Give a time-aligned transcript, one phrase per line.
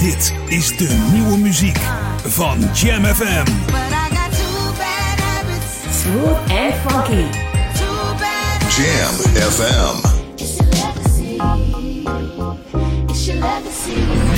[0.00, 1.78] Dit is de nieuwe muziek
[2.26, 3.46] van Jam FM.
[5.92, 7.24] Smooth and funky.
[8.76, 9.14] Jam
[9.50, 10.08] FM.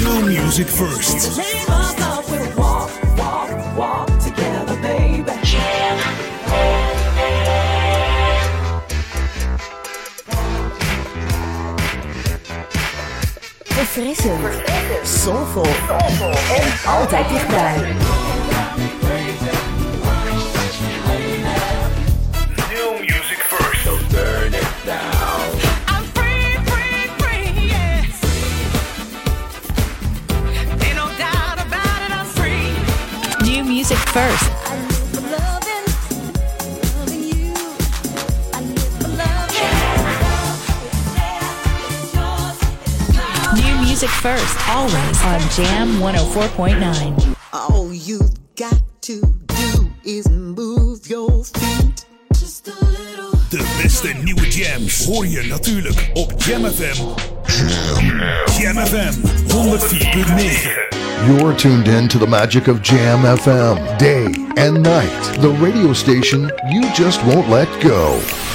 [0.03, 1.41] New music first.
[13.93, 14.41] Verfrissend.
[15.03, 15.67] Soulful.
[16.57, 17.95] En altijd dichtbij.
[22.71, 23.87] New music first.
[25.89, 28.21] I'm free, free, free, yes.
[30.81, 32.73] Ain't no doubt about it, I'm free.
[33.51, 34.52] New music first.
[44.03, 44.69] Music first.
[44.69, 47.37] Always on Jam 104.9.
[47.53, 52.05] All you've got to do is move your feet.
[52.33, 53.31] Just a little.
[53.51, 57.03] De beste nieuwe jams hoor je natuurlijk op Jam FM.
[58.61, 59.13] Jam FM
[59.47, 60.91] 104.9.
[61.27, 65.41] You're tuned in to the magic of Jam FM, day and night.
[65.41, 68.19] The radio station you just won't let go.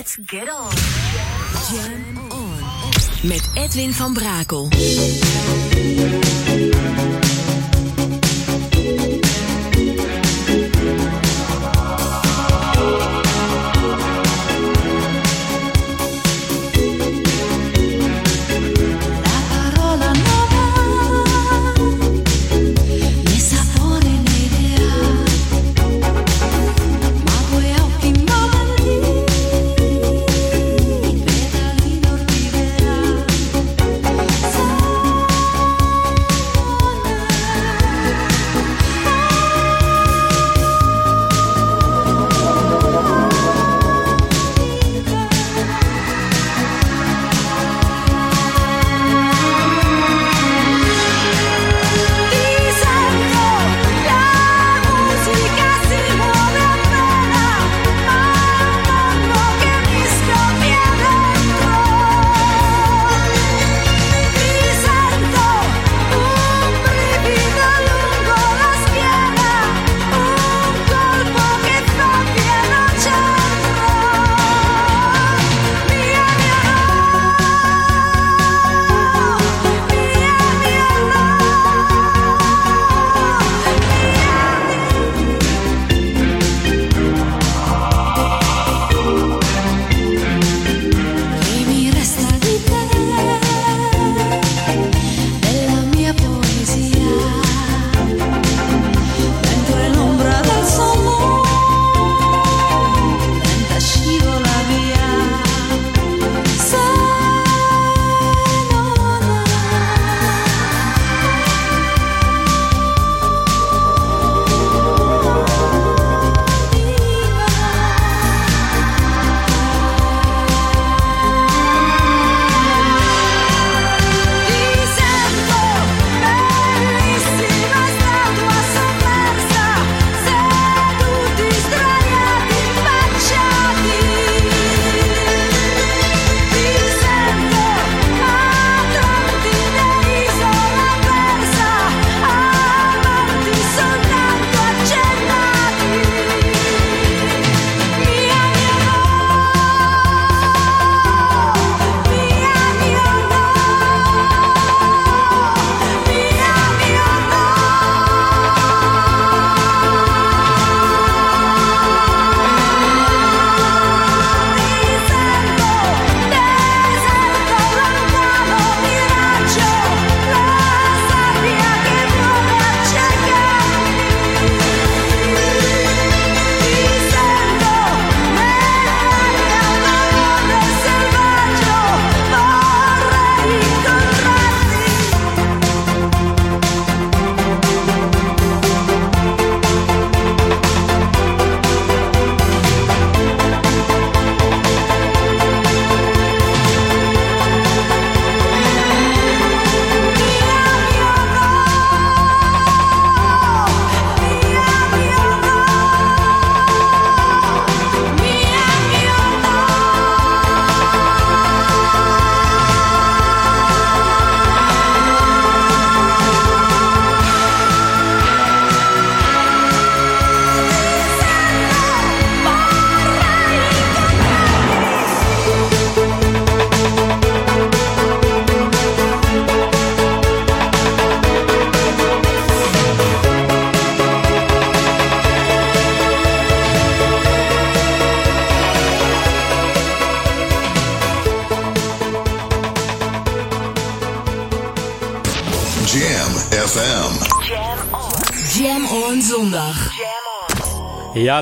[0.00, 0.70] Let's get on.
[1.70, 2.58] Jam on.
[3.22, 4.68] Met Edwin van Brakel.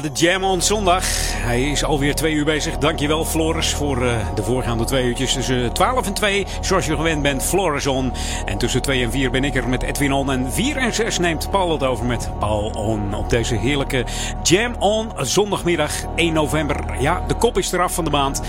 [0.03, 1.05] De Jam on zondag.
[1.33, 2.79] Hij is alweer twee uur bezig.
[2.79, 5.33] Dankjewel Floris voor uh, de voorgaande twee uurtjes.
[5.33, 8.13] Tussen 12 en 2, zoals je gewend bent, Floris on.
[8.45, 10.31] En tussen 2 en 4 ben ik er met Edwin on.
[10.31, 13.15] En 4 en 6 neemt Paul het over met Paul on.
[13.15, 14.05] Op deze heerlijke
[14.43, 16.77] Jam on zondagmiddag 1 november.
[17.01, 18.43] Ja, de kop is eraf van de maand.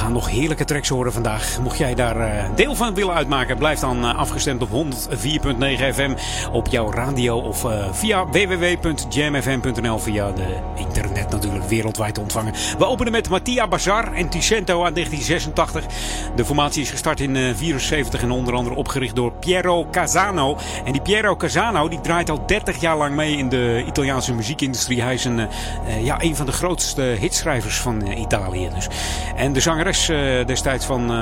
[0.00, 1.58] Gaan nog heerlijke tracks horen vandaag.
[1.62, 4.74] Mocht jij daar uh, deel van willen uitmaken, blijf dan uh, afgestemd op 104.9
[5.92, 6.14] FM
[6.52, 10.56] op jouw radio of via www.jamfm.nl via de
[11.70, 12.54] wereldwijd te ontvangen.
[12.78, 15.84] We openen met Mattia Bazar en Ticento aan 1986.
[16.36, 20.56] De formatie is gestart in 1974 en onder andere opgericht door Piero Casano.
[20.84, 25.02] En die Piero Casano die draait al 30 jaar lang mee in de Italiaanse muziekindustrie.
[25.02, 28.68] Hij is een, uh, ja, een van de grootste hitschrijvers van Italië.
[28.74, 28.88] Dus.
[29.36, 30.06] En de zangeres
[30.46, 31.12] destijds van,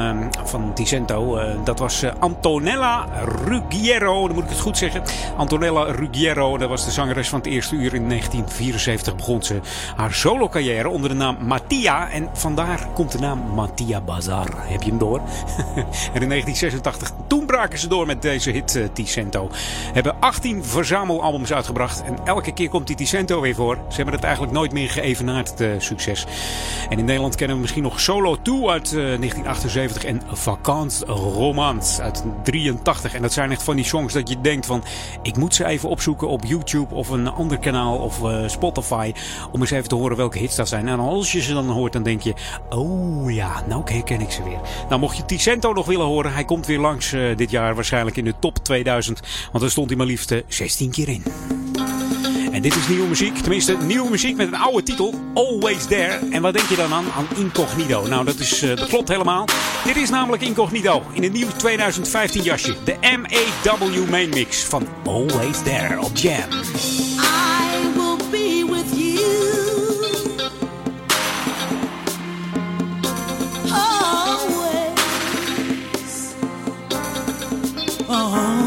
[0.44, 3.08] van Ticento, dat was Antonella
[3.44, 4.26] Ruggiero.
[4.26, 5.02] Dan moet ik het goed zeggen.
[5.36, 9.60] Antonella Ruggiero, dat was de zangeres van het eerste uur in 1974 begon ze
[9.96, 12.10] haar solo carrière onder de naam Mattia.
[12.10, 14.48] En vandaar komt de naam Mattia Bazar.
[14.56, 15.18] Heb je hem door?
[16.14, 19.50] en in 1986, toen braken ze door met deze hit uh, Ticento.
[19.92, 22.02] Hebben 18 verzamelalbums uitgebracht.
[22.02, 23.78] En elke keer komt die Ticento weer voor.
[23.88, 26.26] Ze hebben het eigenlijk nooit meer geëvenaard, het uh, succes.
[26.88, 30.04] En in Nederland kennen we misschien nog Solo 2 uit uh, 1978.
[30.04, 33.14] En Vakant Romans uit 83.
[33.14, 34.84] En dat zijn echt van die songs dat je denkt van...
[35.22, 39.12] Ik moet ze even opzoeken op YouTube of een ander kanaal of Spotify.
[39.52, 40.88] Om eens even te horen welke hits dat zijn.
[40.88, 42.34] En als je ze dan hoort, dan denk je:
[42.68, 44.60] Oh ja, nou herken ik ze weer.
[44.88, 48.16] Nou, mocht je Ticento nog willen horen, hij komt weer langs uh, dit jaar waarschijnlijk
[48.16, 49.20] in de top 2000.
[49.50, 51.22] Want daar stond hij maar liefst uh, 16 keer in.
[52.52, 56.18] En dit is nieuwe muziek, tenminste nieuwe muziek met een oude titel, Always There.
[56.30, 57.04] En wat denk je dan aan?
[57.36, 58.06] Incognito.
[58.06, 59.44] Nou, dat, is, uh, dat klopt helemaal.
[59.84, 62.76] Dit is namelijk Incognito in een nieuw 2015 jasje.
[62.84, 67.47] De MAW Main Mix van Always There op Jam.
[78.10, 78.57] Oh.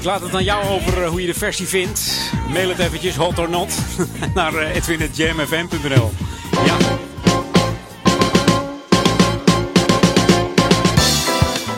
[0.00, 2.30] Ik laat het aan jou over hoe je de versie vindt.
[2.48, 3.74] Mail het eventjes, hot or not,
[4.34, 6.12] naar edwin.jamfm.nl.
[6.64, 6.76] Ja.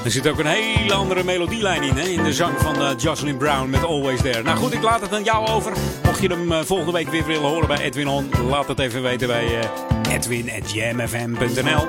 [0.05, 2.02] Er zit ook een hele andere melodielijn in, hè?
[2.02, 4.43] in de zang van uh, Jocelyn Brown met Always There.
[4.43, 5.73] Nou goed, ik laat het aan jou over.
[6.05, 9.29] Mocht je hem volgende week weer willen horen bij Edwin On, laat het even weten
[9.29, 11.88] bij uh, edwin.jamfm.nl.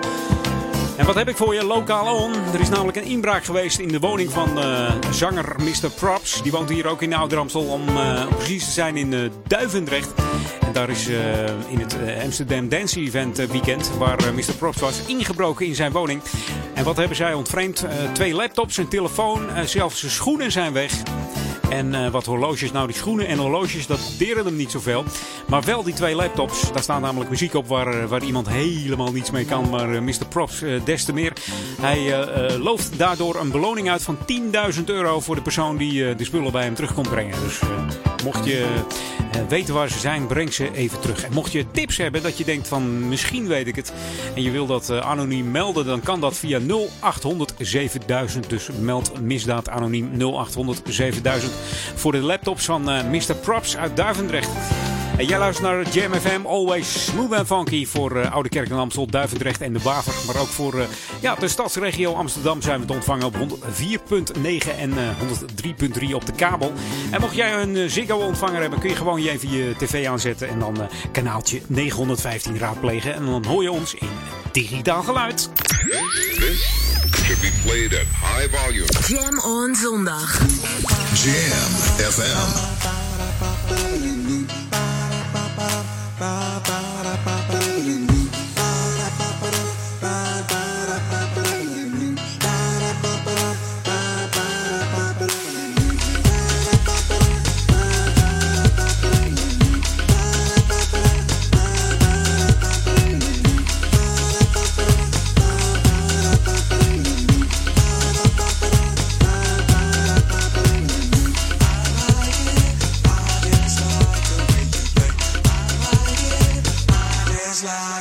[0.97, 2.33] En wat heb ik voor je lokaal on?
[2.53, 5.89] Er is namelijk een inbraak geweest in de woning van uh, zanger Mr.
[5.95, 6.41] Props.
[6.41, 10.13] Die woont hier ook in Oud-Ramstel om uh, precies te zijn in uh, Duivendrecht.
[10.61, 11.07] En daar is
[11.67, 14.53] in het Amsterdam Dance Event weekend, waar Mr.
[14.57, 16.21] Props was, ingebroken in zijn woning.
[16.73, 17.85] En wat hebben zij ontvreemd?
[18.13, 20.93] twee laptops, een telefoon, zelfs zijn schoenen zijn weg.
[21.73, 22.71] En uh, wat horloges.
[22.71, 25.03] Nou, die schoenen en horloges, dat deren hem niet zoveel.
[25.47, 26.71] Maar wel die twee laptops.
[26.71, 29.69] Daar staat namelijk muziek op waar, waar iemand helemaal niets mee kan.
[29.69, 30.27] Maar uh, Mr.
[30.29, 31.33] Props uh, des te meer.
[31.81, 32.27] Hij
[32.57, 34.17] looft daardoor een beloning uit van
[34.77, 37.39] 10.000 euro voor de persoon die de spullen bij hem terug komt brengen.
[37.43, 37.59] Dus
[38.23, 38.65] mocht je
[39.47, 41.23] weten waar ze zijn, breng ze even terug.
[41.23, 43.93] En mocht je tips hebben dat je denkt van misschien weet ik het.
[44.35, 46.59] En je wil dat anoniem melden, dan kan dat via
[46.99, 48.49] 0800 7000.
[48.49, 51.51] Dus meld misdaad anoniem 0800 7000
[51.95, 53.35] voor de laptops van uh, Mr.
[53.35, 54.49] Props uit Duivendrecht.
[55.17, 58.77] En jij luistert naar Jam FM, always smooth and funky voor uh, Oude Kerk en
[58.77, 60.13] Amstel, Duivendrecht en de Waver.
[60.25, 60.83] Maar ook voor uh,
[61.19, 63.41] ja, de stadsregio Amsterdam zijn we te ontvangen op 104.9
[64.79, 66.73] en 103.3 op de kabel.
[67.11, 70.49] En mocht jij een Ziggo ontvanger hebben, kun je gewoon je even je tv aanzetten
[70.49, 70.77] en dan
[71.11, 73.13] kanaaltje 915 raadplegen.
[73.13, 74.09] En dan hoor je ons in
[74.51, 75.49] digitaal geluid.
[77.23, 78.87] should be played at high volume.
[79.07, 80.39] Jam on zondag.
[81.23, 81.71] Jam
[82.11, 82.71] FM.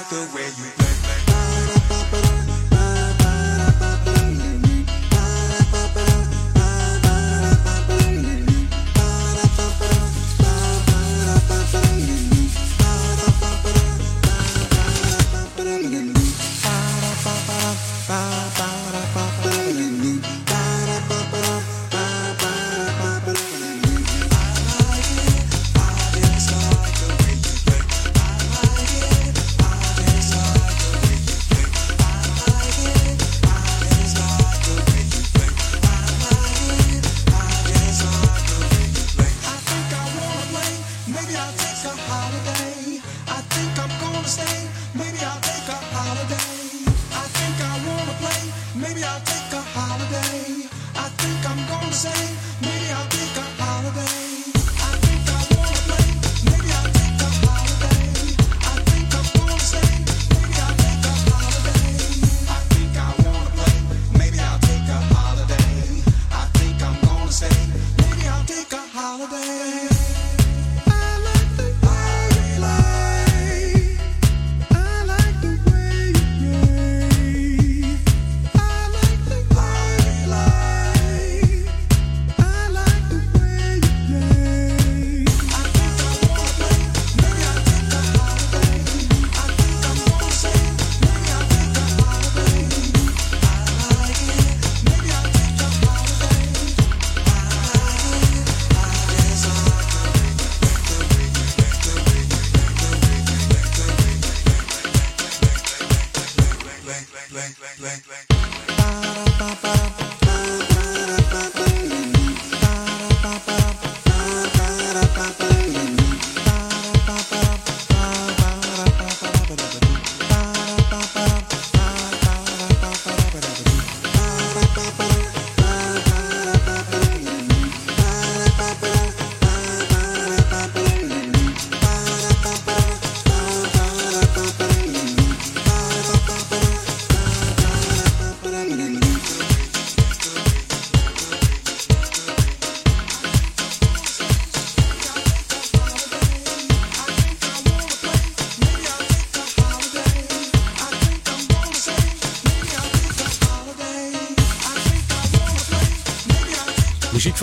[0.03, 0.82] like the way you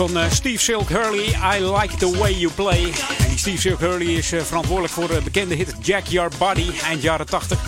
[0.06, 2.92] van uh, Steve Silk Hurley, I Like The Way You Play.
[3.18, 6.70] En die Steve Silk Hurley is uh, verantwoordelijk voor de bekende hit Jack Your Body,
[6.84, 7.58] eind jaren 80.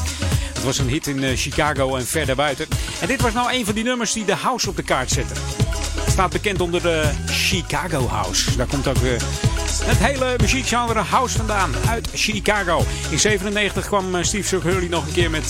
[0.53, 2.67] Het was een hit in Chicago en verder buiten.
[3.01, 5.37] En dit was nou een van die nummers die de house op de kaart zetten.
[6.01, 8.57] Het staat bekend onder de Chicago House.
[8.57, 8.97] Daar komt ook
[9.85, 12.85] het hele muziekgenre house vandaan uit Chicago.
[13.11, 15.47] In 97 kwam Steve Silk Hurley nog een keer met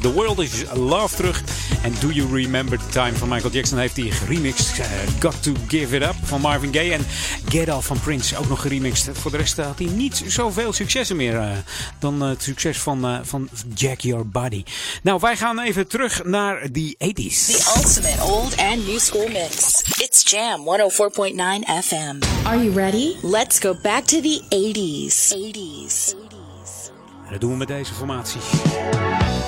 [0.00, 1.42] The World Is Love terug.
[1.86, 4.78] En Do You Remember the Time van Michael Jackson heeft hij geremixed.
[4.78, 4.86] Uh,
[5.20, 6.92] Got to Give It Up van Marvin Gaye.
[6.92, 7.06] En
[7.48, 9.18] Get Off van Prince ook nog geremixed.
[9.18, 11.50] Voor de rest had hij niet zoveel successen meer uh,
[11.98, 14.64] dan het succes van, uh, van Jack Your Body.
[15.02, 17.46] Nou, wij gaan even terug naar de 80s.
[17.46, 19.82] The ultimate old and new school mix.
[19.98, 22.46] It's Jam 104.9 FM.
[22.46, 23.14] Are you ready?
[23.22, 25.34] Let's go back to the 80s.
[25.34, 26.14] 80s.
[27.26, 28.40] En dat doen we met deze formatie.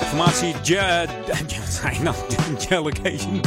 [0.09, 1.05] Formatie ja,
[2.03, 2.15] nou,
[2.69, 3.41] Delegation.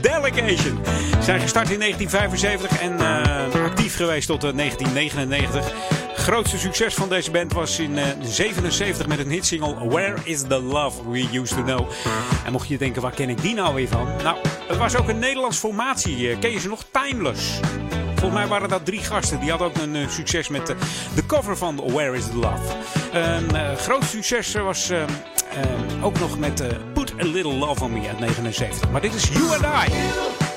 [0.00, 0.78] Delegation.
[1.20, 5.72] Zijn gestart in 1975 en uh, actief geweest tot uh, 1999.
[6.14, 10.62] Grootste succes van deze band was in 1977 uh, met een hitsingle Where is the
[10.62, 11.90] Love We Used to Know.
[12.44, 14.08] En mocht je denken, waar ken ik die nou weer van?
[14.22, 14.36] Nou,
[14.68, 16.38] het was ook een Nederlands formatie.
[16.38, 16.84] ken je ze nog?
[16.92, 17.60] Timeless.
[18.18, 19.40] Volgens mij waren dat drie gasten.
[19.40, 20.76] Die hadden ook een uh, succes met uh,
[21.14, 22.76] de cover van Where is the Love.
[23.12, 24.92] Een uh, groot succes was
[26.02, 26.62] ook nog met
[26.94, 28.90] Put a Little Love on Me uit 79.
[28.90, 30.47] Maar dit is You and I.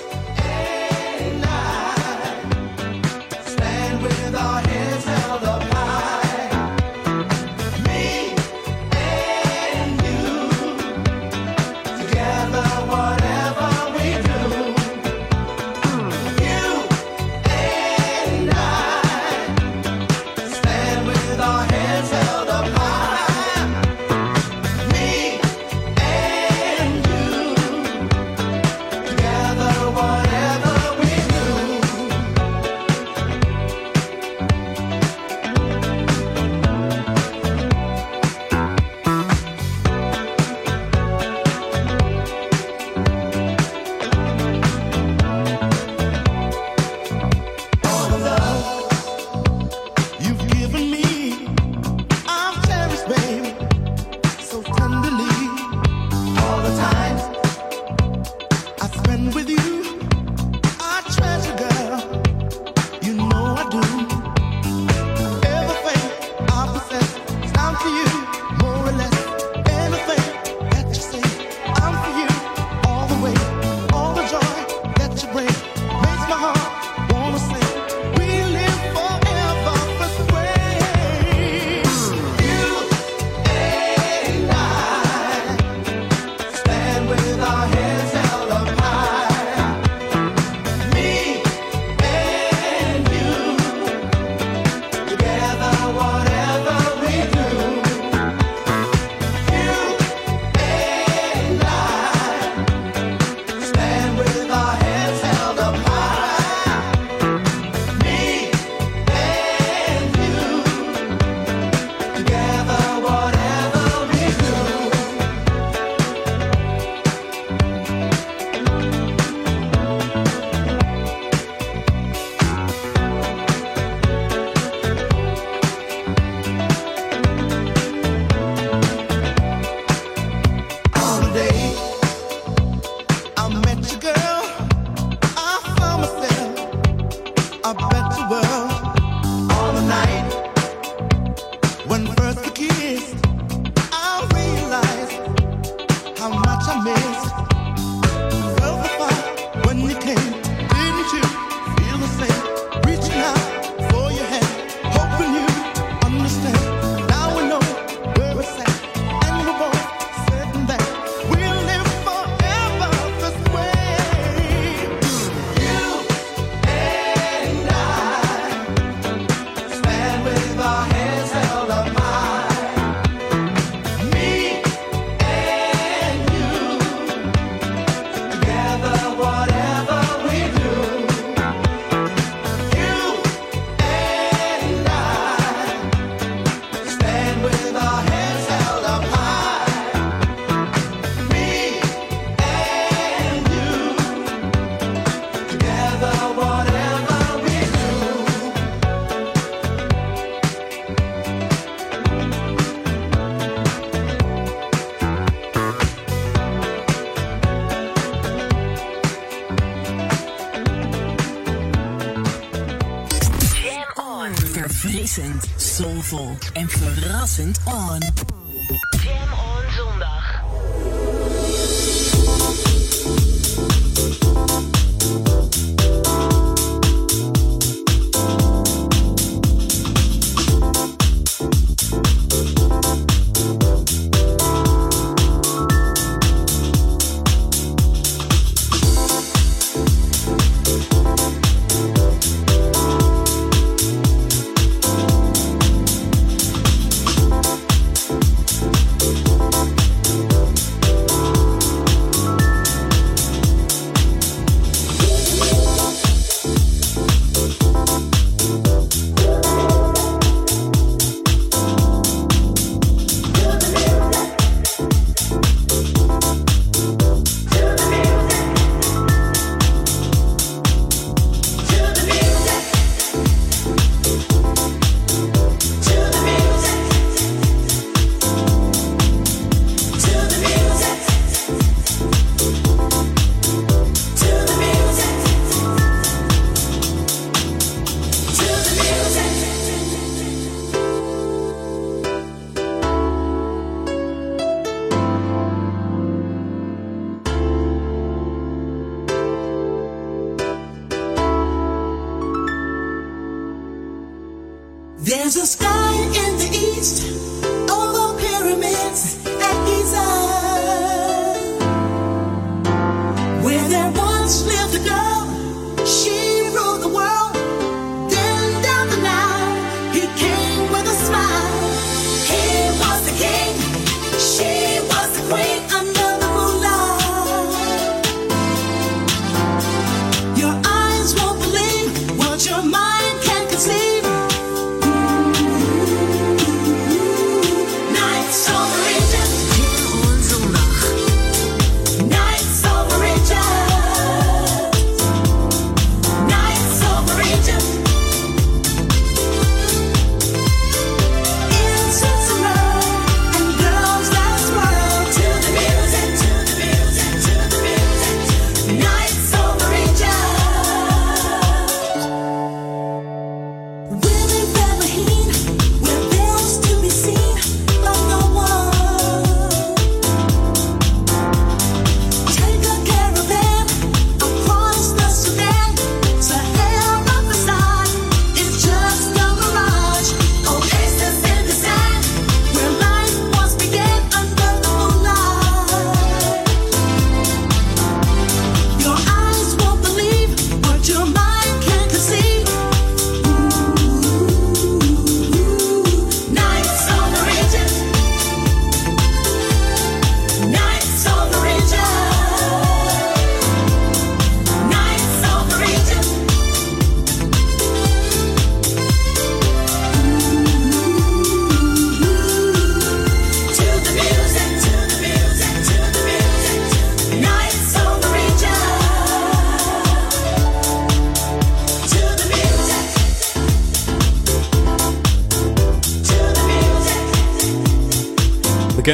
[215.12, 218.31] Verfrissend, soulvol en verrassend on.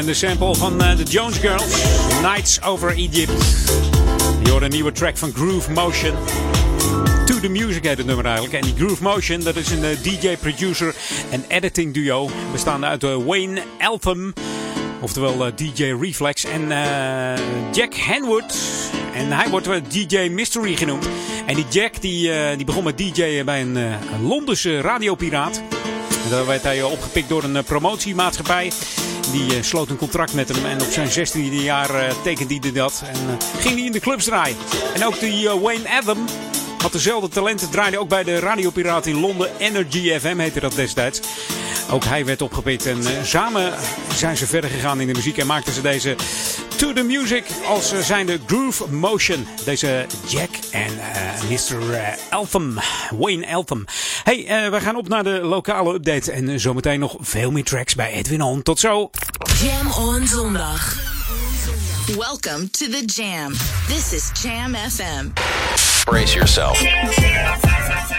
[0.08, 1.84] Bekende sample van eh, de Jones Girls.
[2.22, 3.32] Nights over Egypt.
[4.44, 6.14] Je hoort een nieuwe track van Groove Motion.
[7.26, 8.54] To the Music heet het nummer eigenlijk.
[8.54, 10.96] En die Groove Motion, dat is een eh, DJ, producer
[11.30, 12.30] en editing duo.
[12.52, 14.34] Bestaande uit eh, Wayne Eltham.
[15.02, 16.44] Oftewel DJ Reflex.
[16.44, 16.68] En
[17.72, 18.58] Jack Henwood.
[19.14, 21.08] En hij wordt DJ Mystery genoemd.
[21.46, 25.62] En die Jack die, die begon met DJ'en bij een, een Londense radiopiraat.
[26.24, 28.72] En daar werd hij opgepikt door een promotiemaatschappij.
[29.32, 30.66] Die eh, sloot een contract met hem.
[30.66, 33.04] En op zijn 16e jaar eh, tekende hij dat.
[33.06, 34.58] En eh, ging hij in de clubs draaien.
[34.94, 36.26] En ook die Wayne Adam
[36.78, 37.70] had dezelfde talenten.
[37.70, 39.50] Draaide ook bij de radiopiraat in Londen.
[39.58, 41.20] Energy FM heette dat destijds.
[41.92, 42.86] Ook hij werd opgepikt.
[42.86, 43.74] En samen
[44.16, 45.38] zijn ze verder gegaan in de muziek.
[45.38, 46.16] En maakten ze deze
[46.78, 49.48] To The Music als eh, zijnde Groove Motion.
[49.66, 51.94] Deze Jack en eh, Mr.
[51.94, 52.80] eh, Eltham.
[53.18, 53.86] Wayne Eltham.
[54.24, 56.32] Hey, eh, we gaan op naar de lokale update.
[56.32, 58.62] En zometeen nog veel meer tracks bij Edwin On.
[58.64, 59.10] Tot zo.
[59.62, 60.96] Jam on zondag.
[62.18, 63.54] Welcome to the Jam.
[63.88, 65.28] This is Jam FM.
[66.04, 66.82] Brace yourself.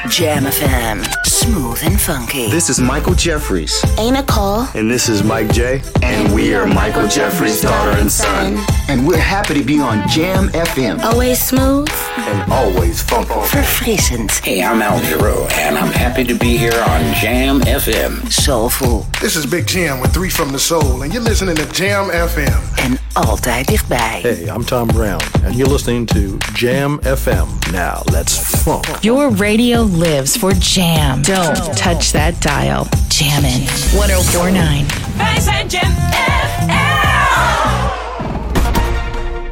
[0.08, 1.27] Jam FM.
[1.48, 2.50] Smooth and funky.
[2.50, 3.82] This is Michael Jeffries.
[3.98, 4.68] Ain't a call.
[4.74, 5.80] And this is Mike J.
[6.02, 8.58] And we are Michael Jeffries' daughter and son.
[8.88, 11.00] And we're happy to be on Jam FM.
[11.02, 11.88] Always smooth.
[12.16, 13.28] And always funky.
[13.28, 14.30] for Verfrissend.
[14.44, 18.30] Hey, I'm Al Giro, and I'm happy to be here on Jam FM.
[18.30, 19.06] Soulful.
[19.20, 22.60] This is Big Jam with Three from the Soul, and you're listening to Jam FM.
[22.76, 24.20] En altijd dichtbij.
[24.22, 27.46] Hey, I'm Tom Brown, and you're listening to Jam FM.
[27.72, 28.86] Now, let's funk.
[29.00, 31.22] Your radio lives for Jam.
[31.22, 31.37] Don't
[31.74, 32.86] touch that dial.
[33.08, 34.86] Jammin' 1049.
[35.16, 35.96] Wij zijn Jam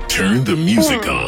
[0.06, 1.26] Turn the music on.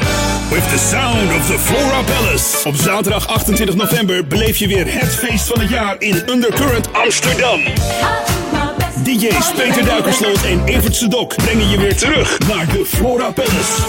[0.50, 2.68] With the sound of the Flora Palace.
[2.68, 7.60] Op zaterdag 28 november beleef je weer het feest van het jaar in Undercurrent Amsterdam.
[9.04, 13.82] DJ's Peter Duikersloot en Evert Sedok brengen je weer terug naar de Flora Palace.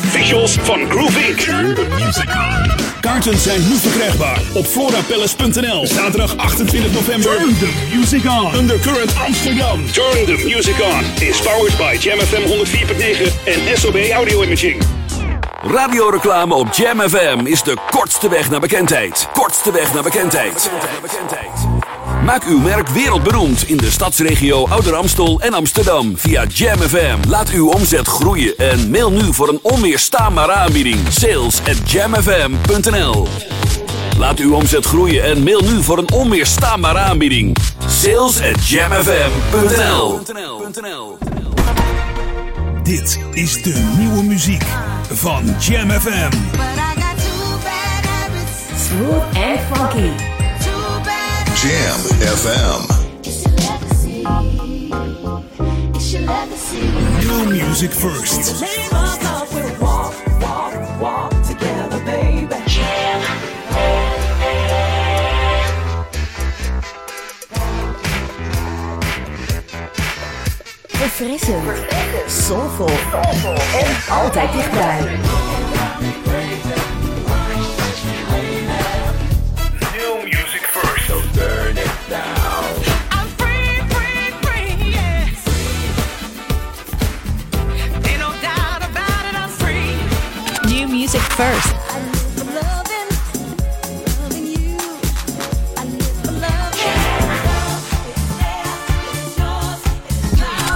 [0.00, 1.40] Visuals van Groove Inc.
[1.40, 2.87] Turn the music on.
[3.00, 5.86] Kaarten zijn nu verkrijgbaar op florapalace.nl.
[5.86, 7.36] Zaterdag 28 november.
[7.36, 8.54] Turn the music on.
[8.54, 9.86] Undercurrent Amsterdam.
[9.92, 11.22] Turn the music on.
[11.28, 14.82] Is powered by Jam FM 104.9 en SOB Audio Imaging.
[15.62, 19.28] Radioreclame op Jam FM is de kortste weg naar bekendheid.
[19.32, 20.70] Kortste weg naar bekendheid.
[22.28, 27.28] Maak uw merk wereldberoemd in de stadsregio Ouder Amstel en Amsterdam via Jam FM.
[27.28, 30.98] Laat uw omzet groeien en mail nu voor een onweerstaanbare aanbieding.
[31.10, 33.26] Sales at jamfm.nl
[34.18, 37.56] Laat uw omzet groeien en mail nu voor een onweerstaanbare aanbieding.
[37.86, 40.20] Sales at jamfm.nl
[42.82, 44.64] Dit is de nieuwe muziek
[45.12, 46.30] van Jam FM.
[48.76, 50.37] Smooth and funky.
[51.60, 51.98] Jam
[52.38, 52.86] FM.
[57.18, 58.62] New music first.
[70.86, 71.62] Verfrissend.
[72.26, 72.88] Soulful.
[73.74, 75.18] En altijd dichtbij.
[91.38, 91.72] First.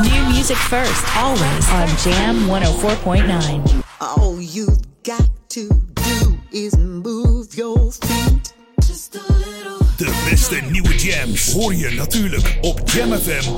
[0.03, 3.85] New music first, always on Jam 104.9.
[4.01, 8.53] All you've got to do is move your feet.
[8.87, 9.79] Just a little.
[9.97, 13.51] De beste nieuwe jams hoor je natuurlijk op Jam FM.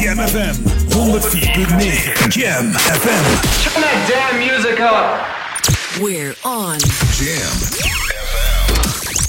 [0.00, 0.54] Jam, FM
[0.88, 2.28] 104.9.
[2.28, 3.24] Jam FM.
[3.62, 5.44] Turn that damn music up.
[6.00, 6.78] We're on.
[7.14, 7.56] Jam.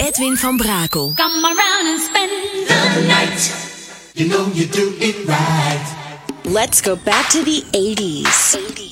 [0.02, 1.16] Edwin van Brakel.
[1.16, 2.32] Come around and spend
[2.96, 4.12] the night.
[4.16, 6.20] You know you do it right.
[6.44, 8.58] Let's go back to the 80s.
[8.58, 8.87] 80s.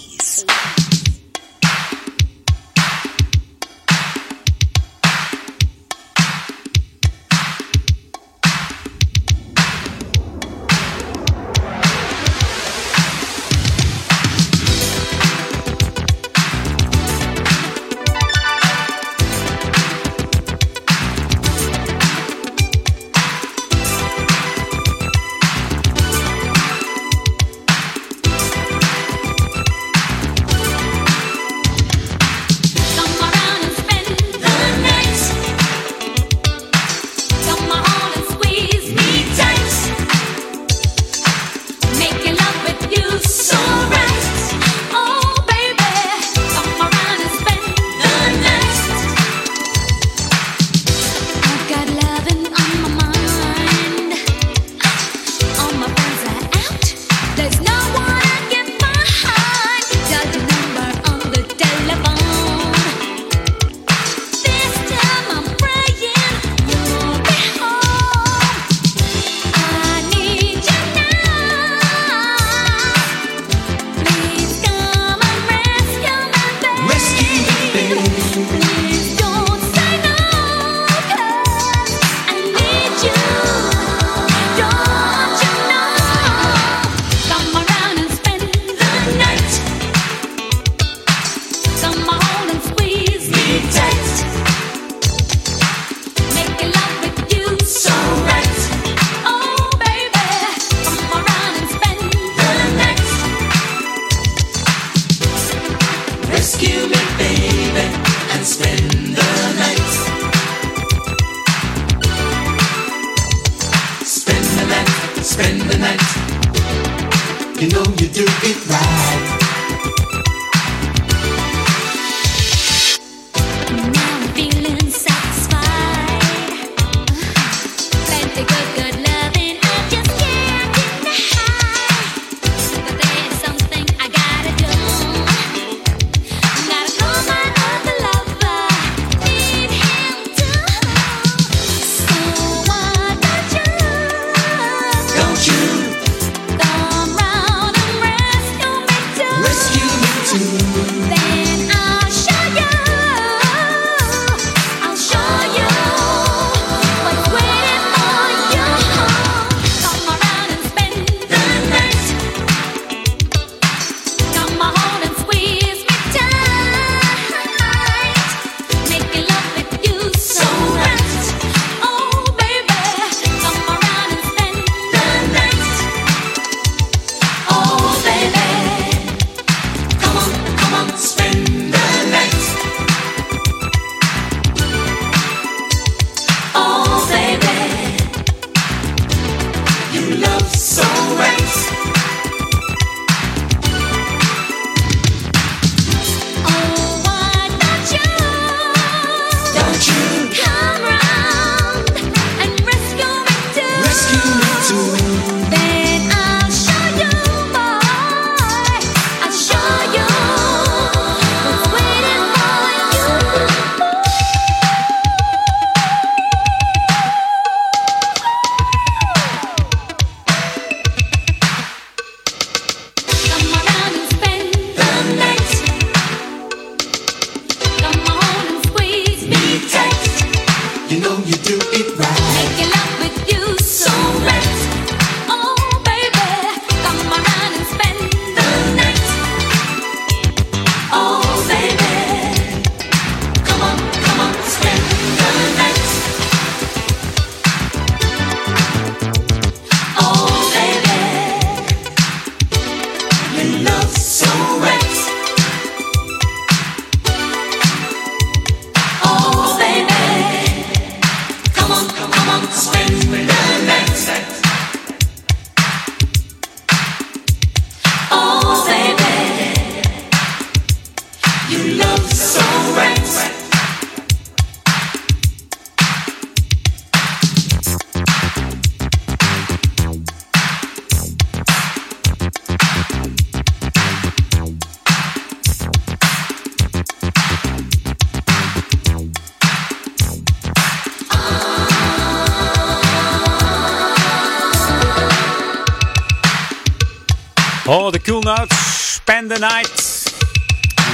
[297.67, 300.03] Oh, de Cool Notes, Spend the Night.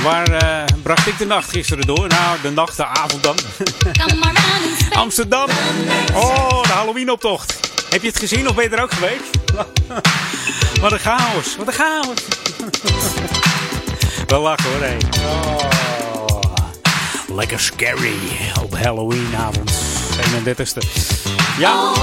[0.04, 2.08] Waar eh, bracht ik de nacht gisteren door?
[2.08, 3.36] Nou, de nacht, de avond dan.
[4.92, 5.50] Amsterdam.
[6.14, 7.60] Oh, de Halloween-optocht.
[7.90, 9.24] Heb je het gezien of ben je er ook geweest?
[10.82, 12.18] wat een chaos, wat een chaos.
[14.28, 14.98] Wel lachen hoor, hé.
[15.26, 15.60] Oh,
[17.36, 18.14] lekker scary
[18.62, 19.72] op Halloweenavond,
[20.24, 20.80] 31ste.
[21.60, 21.94] Ja,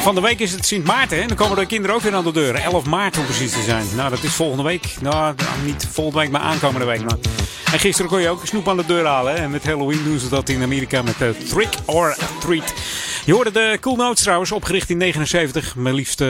[0.00, 1.20] van de week is het Sint Maarten.
[1.20, 1.26] hè?
[1.26, 2.54] Dan komen de kinderen ook weer aan de deur.
[2.54, 3.86] 11 maart om precies te zijn.
[3.96, 4.94] Nou, dat is volgende week.
[5.00, 5.34] Nou,
[5.64, 7.00] niet volgende week, maar aankomende week.
[7.72, 9.36] En gisteren kon je ook snoep aan de deur halen.
[9.36, 12.74] En met Halloween doen ze dat in Amerika met de Trick or Treat.
[13.24, 15.76] Je hoorde de Cool Notes trouwens, opgericht in 79.
[15.76, 16.28] Maar liefst eh,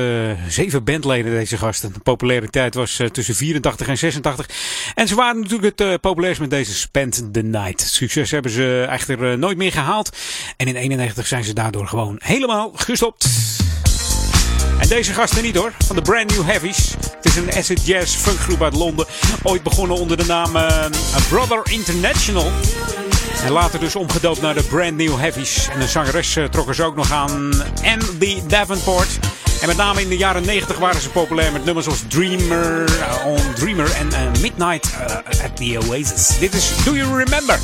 [0.49, 1.93] zeven bandleden deze gasten.
[1.93, 4.49] De populariteit was eh, tussen 84 en 86.
[4.95, 7.81] En ze waren natuurlijk het populairst met deze Spend the Night.
[7.81, 10.17] Succes hebben ze echter nooit meer gehaald.
[10.57, 13.29] En in 91 zijn ze daardoor gewoon helemaal gestopt.
[14.79, 16.95] En deze gasten niet hoor, van de Brand New Heavies.
[17.17, 19.07] Het is een acid jazz funkgroep uit Londen.
[19.43, 20.87] Ooit begonnen onder de naam eh,
[21.29, 22.51] Brother International.
[23.45, 25.69] En later dus omgedoopt naar de Brand New Heavies.
[25.69, 27.53] En de zangeres uh, trokken ze ook nog aan
[27.85, 29.19] Andy Davenport.
[29.61, 33.27] En met name in de jaren 90 waren ze populair met nummers als Dreamer, uh,
[33.27, 34.91] on Dreamer en Midnight
[35.45, 36.39] at the Oasis.
[36.39, 37.59] Dit is Do You Remember?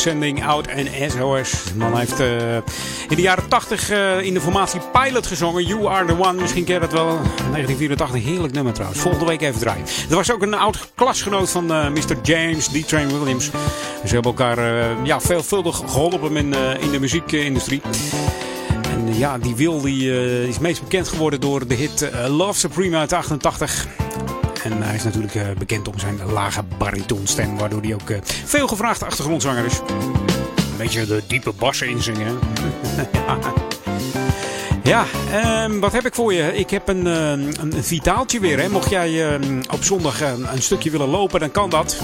[0.00, 1.64] Sending Out en SOS.
[1.64, 2.54] De man heeft eh,
[3.08, 5.64] in de jaren 80 eh, in de formatie Pilot gezongen.
[5.64, 7.06] You Are The One, misschien ken je dat wel.
[7.06, 9.00] 1984, heerlijk nummer trouwens.
[9.00, 9.84] Volgende week even draaien.
[10.10, 12.16] Er was ook een oud klasgenoot van eh, Mr.
[12.22, 13.44] James, D-Train Williams.
[14.04, 17.82] Ze hebben elkaar ja, veelvuldig geholpen in, in de muziekindustrie.
[18.82, 23.12] En ja, die Wil die, is meest bekend geworden door de hit Love Supreme uit
[23.12, 23.86] 88.
[24.62, 26.59] En hij is natuurlijk bekend om zijn lage
[26.90, 29.78] baritonstem, waardoor hij ook eh, veel gevraagd achtergrondzanger is.
[29.78, 32.38] Een beetje de diepe bassen inzingen.
[34.82, 36.56] Ja, ehm, wat heb ik voor je?
[36.56, 38.60] Ik heb een, ehm, een vitaaltje weer.
[38.60, 38.68] Hè?
[38.68, 42.00] Mocht jij ehm, op zondag een stukje willen lopen, dan kan dat.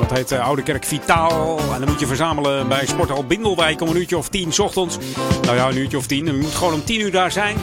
[0.00, 1.58] Dat heet uh, Oude Kerk Vitaal.
[1.58, 4.98] En dan moet je verzamelen bij Sporthal Bindelwijk om een uurtje of tien s ochtends.
[5.42, 6.24] Nou ja, een uurtje of tien.
[6.24, 7.56] Je moet gewoon om tien uur daar zijn.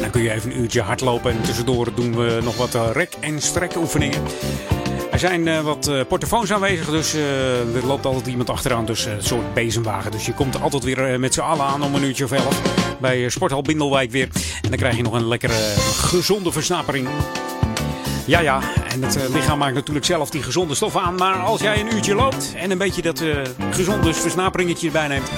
[0.00, 1.30] Dan kun je even een uurtje hardlopen.
[1.30, 4.22] En tussendoor doen we nog wat eh, rek- en strek oefeningen
[5.16, 8.84] er zijn eh, wat eh, portofoons aanwezig, dus eh, er loopt altijd iemand achteraan.
[8.84, 10.10] Dus een soort bezemwagen.
[10.10, 12.62] Dus je komt altijd weer met z'n allen aan om een uurtje of elf.
[13.00, 14.28] Bij Sporthal Bindelwijk weer.
[14.62, 17.08] En dan krijg je nog een lekkere gezonde versnapering.
[18.26, 18.60] Ja, ja.
[18.88, 21.14] En het lichaam maakt natuurlijk zelf die gezonde stof aan.
[21.14, 23.22] Maar als jij een uurtje loopt en een beetje dat
[23.70, 25.30] gezonde versnaperingetje erbij neemt...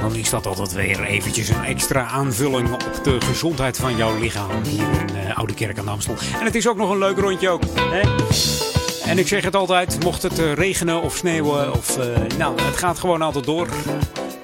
[0.00, 4.50] dan is dat altijd weer eventjes een extra aanvulling op de gezondheid van jouw lichaam.
[4.68, 6.14] Hier in Oude Kerk aan de Amstel.
[6.38, 7.62] En het is ook nog een leuk rondje ook.
[7.74, 8.63] Hè?
[9.06, 12.06] En ik zeg het altijd, mocht het eh, regenen of sneeuwen, of, eh,
[12.38, 13.68] nou, het gaat gewoon altijd door.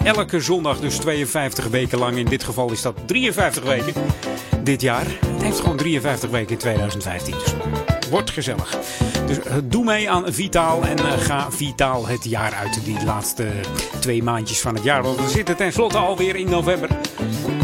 [0.04, 2.16] Elke zondag, dus 52 weken lang.
[2.16, 3.92] In dit geval is dat 53 weken
[4.62, 5.06] dit jaar.
[5.26, 7.34] Het heeft gewoon 53 weken in 2015.
[7.38, 8.78] Dus wordt gezellig.
[9.26, 12.84] Dus eh, doe mee aan Vitaal en ga Vitaal het jaar uit.
[12.84, 13.46] Die laatste
[14.00, 15.02] twee maandjes van het jaar.
[15.02, 16.88] Want we zitten tenslotte alweer in november.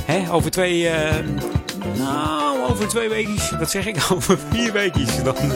[0.05, 0.91] Hè, over twee...
[1.97, 2.46] nou,
[2.77, 3.51] over twee weekjes.
[3.51, 3.97] Wat zeg ik?
[4.15, 5.23] Over vier weekjes.
[5.23, 5.51] Dan eh,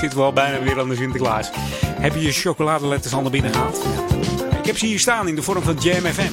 [0.00, 1.50] zitten we al bijna weer aan de Sinterklaas.
[1.86, 3.84] Heb je je chocoladeletters al naar binnen gehaald?
[4.58, 6.30] Ik heb ze hier staan in de vorm van Jam FM.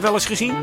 [0.00, 0.54] Wel eens gezien?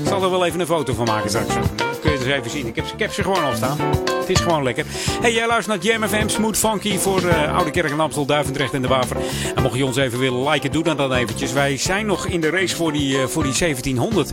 [0.00, 1.54] Ik zal er wel even een foto van maken straks.
[2.00, 2.66] Kun je het eens even zien.
[2.66, 3.78] Ik heb, ze gewoon al staan.
[4.18, 4.84] Het is gewoon lekker.
[5.20, 8.72] Hey, jij luistert naar Jam FM Smooth Funky voor eh, Oude Kerk en Amstel, Duivendrecht
[8.72, 9.16] en de Waver.
[9.54, 11.52] En mocht je ons even willen liken, doe dat dan eventjes.
[11.52, 14.32] Wij zijn nog in de race voor die, eh, voor die 1700.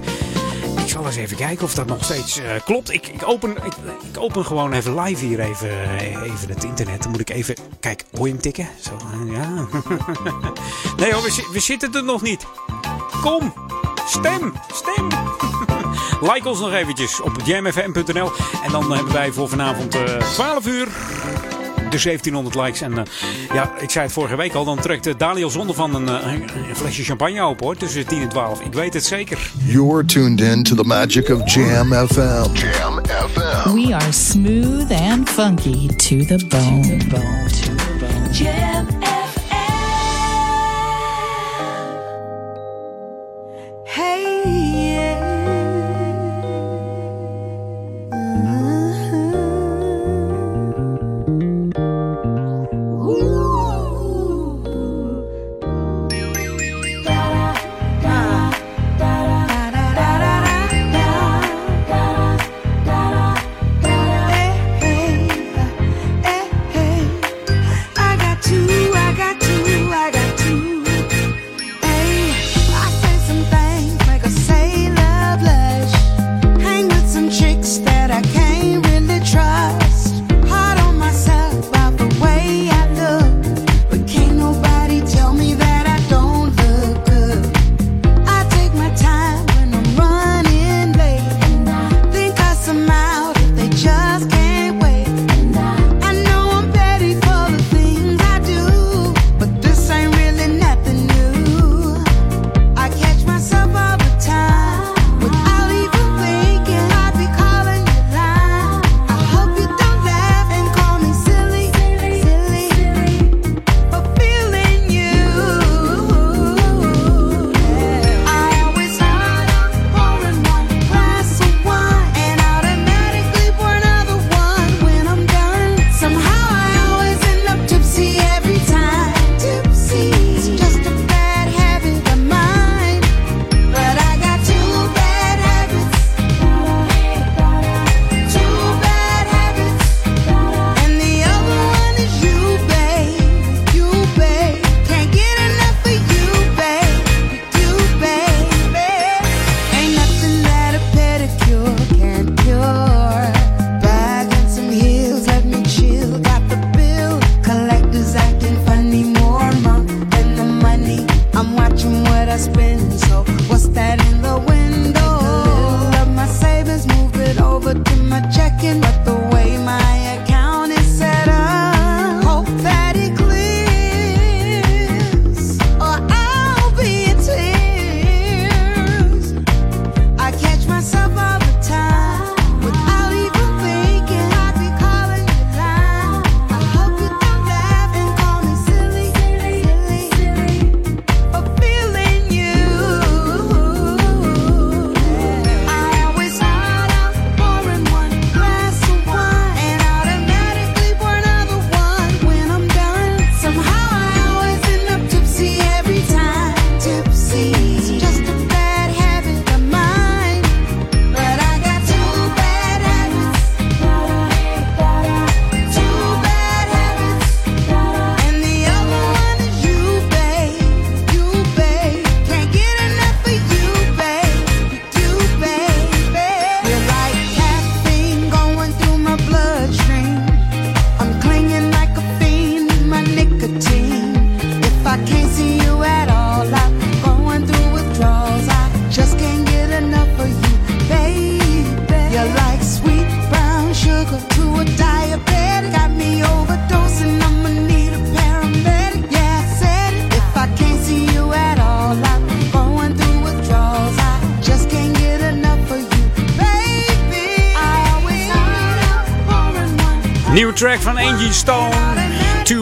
[0.89, 2.93] Ik zal eens even kijken of dat nog steeds eh, klopt.
[2.93, 3.73] Ik, ik, open, ik,
[4.19, 7.01] open gewoon even live hier even, eh, even het internet.
[7.01, 7.55] Dan moet ik even...
[7.79, 8.67] Kijk, hoor je hem tikken?
[8.81, 9.49] Zo, eh, ja.
[10.97, 12.45] nee hoor, we, we zitten er nog niet.
[13.21, 13.53] Kom,
[14.05, 15.07] stem, stem.
[16.33, 18.31] like ons nog eventjes op jamfm.nl.
[18.63, 20.87] En dan hebben wij voor vanavond eh 12 uur
[21.91, 22.81] de 1700 likes.
[22.81, 23.03] En eh,
[23.53, 26.31] ja, ik zei het vorige week al, dan trekt eh, Daniel Zonder van een, eh,
[26.69, 27.75] een flesje champagne open hoor.
[27.75, 28.61] Tussen 10 en 12.
[28.61, 29.51] Ik weet het zeker.
[29.65, 32.53] You're tuned in to the magic of Jam FM.
[32.53, 33.73] Jam FM.
[33.73, 36.97] We are smooth and funky to the bone.
[38.31, 38.68] Jam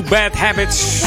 [0.10, 1.02] Bad Habits.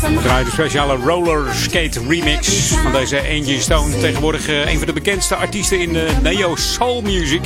[0.00, 2.48] We draaien de speciale roller skate remix
[2.82, 3.98] van deze Angie Stone.
[3.98, 7.40] Tegenwoordig uh, een van de bekendste artiesten in de neo soul music.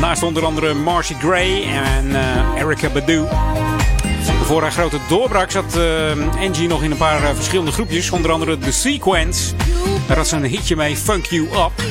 [0.00, 3.24] Naast onder andere Marcy Gray en uh, Erica Badu.
[4.44, 6.10] Voor haar grote doorbraak zat uh,
[6.46, 8.10] Angie nog in een paar verschillende groepjes.
[8.10, 9.54] Onder andere The Sequence.
[10.06, 11.82] Daar had ze een hitje mee, Funk You Up.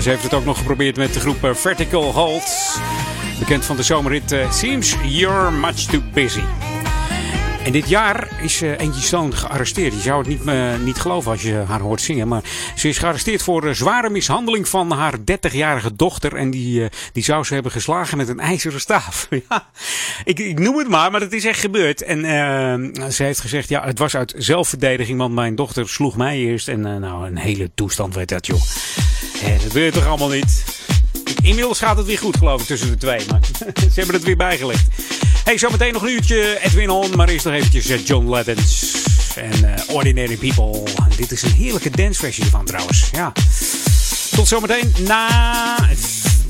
[0.00, 2.78] Ze heeft het ook nog geprobeerd met de groep Vertical Hold.
[3.38, 6.42] Bekend van de zomerrit Seems You're Much Too Busy.
[7.66, 9.92] En dit jaar is uh, Angie Stone gearresteerd.
[9.92, 12.28] Je zou het niet, uh, niet geloven als je haar hoort zingen.
[12.28, 12.42] Maar
[12.76, 16.34] ze is gearresteerd voor uh, zware mishandeling van haar 30-jarige dochter.
[16.34, 19.28] En die, die zou ze hebben geslagen met een ijzeren staaf.
[19.48, 19.68] ja,
[20.24, 22.02] ik, ik, noem het maar, maar het is echt gebeurd.
[22.02, 22.20] En
[23.12, 25.18] ze heeft gezegd, ja, het was uit zelfverdediging.
[25.18, 26.68] Want mijn dochter sloeg mij eerst.
[26.68, 28.62] En nou, een hele toestand werd dat, joh.
[29.62, 30.75] dat wil je toch allemaal niet?
[31.46, 33.20] Inmiddels gaat het weer goed, geloof ik, tussen de twee.
[33.30, 33.40] Maar
[33.92, 34.86] ze hebben het weer bijgelegd.
[35.44, 37.16] Hey, zometeen nog een uurtje Edwin On.
[37.16, 38.96] Maar eerst nog eventjes John Leddens
[39.34, 40.82] en uh, Ordinary People.
[41.16, 43.08] Dit is een heerlijke danceversie van trouwens.
[43.12, 43.32] Ja.
[44.30, 45.76] Tot zometeen na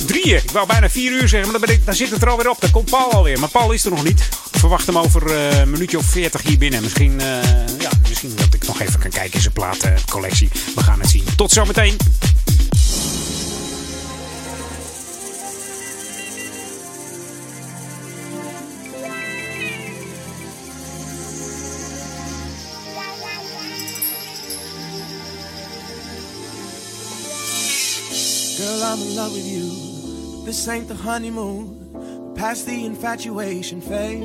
[0.06, 0.36] drieën.
[0.36, 2.50] Ik wou bijna vier uur zeggen, maar dan, ben ik, dan zit het er alweer
[2.50, 2.60] op.
[2.60, 3.38] Dan komt Paul alweer.
[3.38, 4.20] Maar Paul is er nog niet.
[4.52, 6.82] Ik verwacht hem over uh, een minuutje of veertig hier binnen.
[6.82, 7.20] Misschien,
[7.78, 10.48] ja, misschien dat ik nog even kan kijken in zijn platencollectie.
[10.74, 11.24] We gaan het zien.
[11.36, 11.96] Tot zometeen.
[28.76, 30.44] Girl, I'm in love with you.
[30.44, 34.22] This ain't the honeymoon, past the infatuation phase.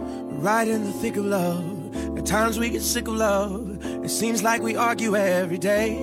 [0.00, 2.18] Right in the thick of love.
[2.18, 3.78] At times we get sick of love.
[4.04, 5.96] It seems like we argue every day.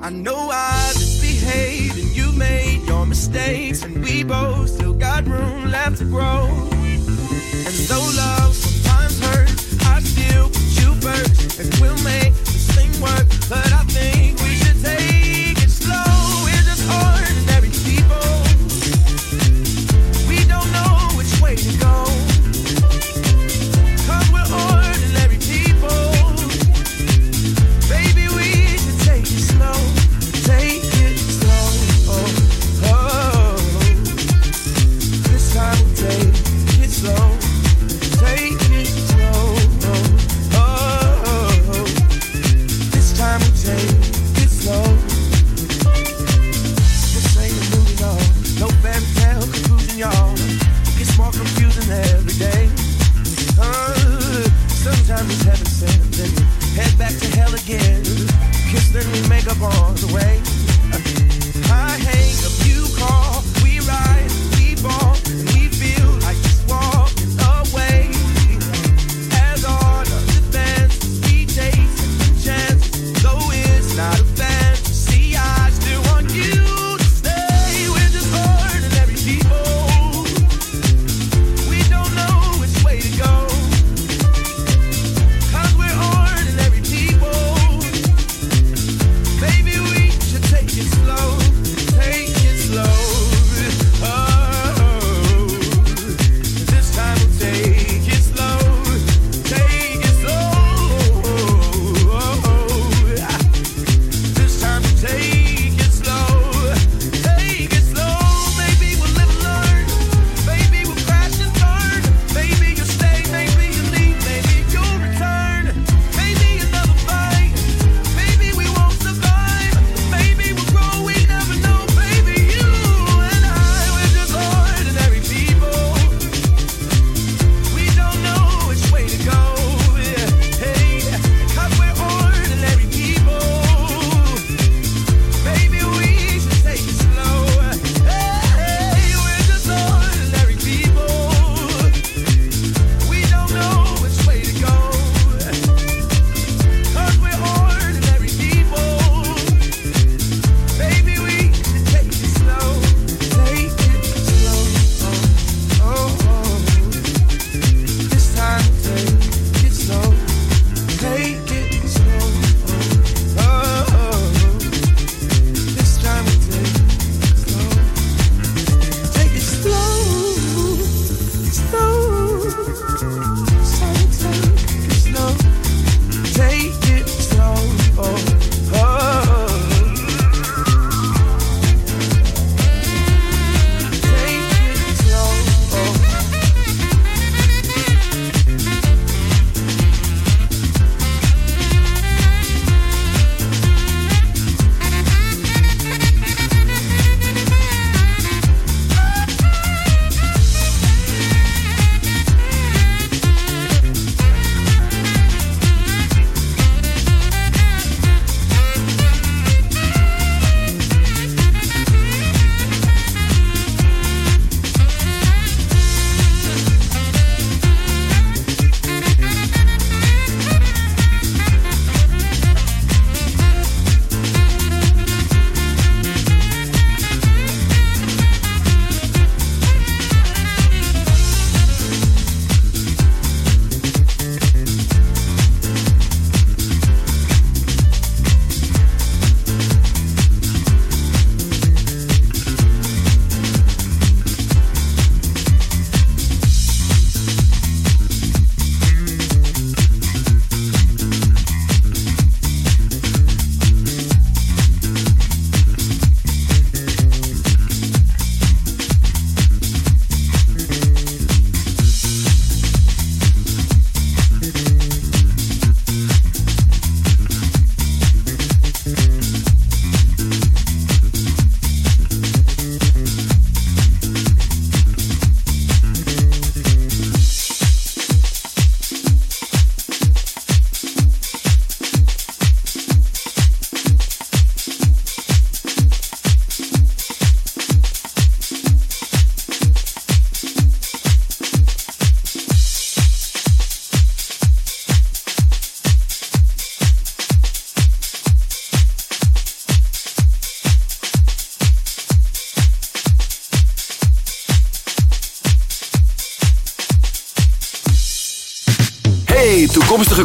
[0.00, 5.70] I know I misbehaved and you made your mistakes, and we both still got room
[5.70, 6.48] left to grow.
[6.48, 12.90] And though love sometimes hurts, I still put you first, and we'll make this thing
[13.00, 13.28] work.
[13.48, 14.61] But I think we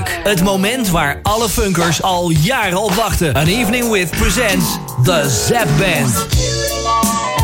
[0.00, 3.34] Het moment waar alle funkers al jaren op wachten.
[3.34, 6.71] An Evening With presents The Zap Band.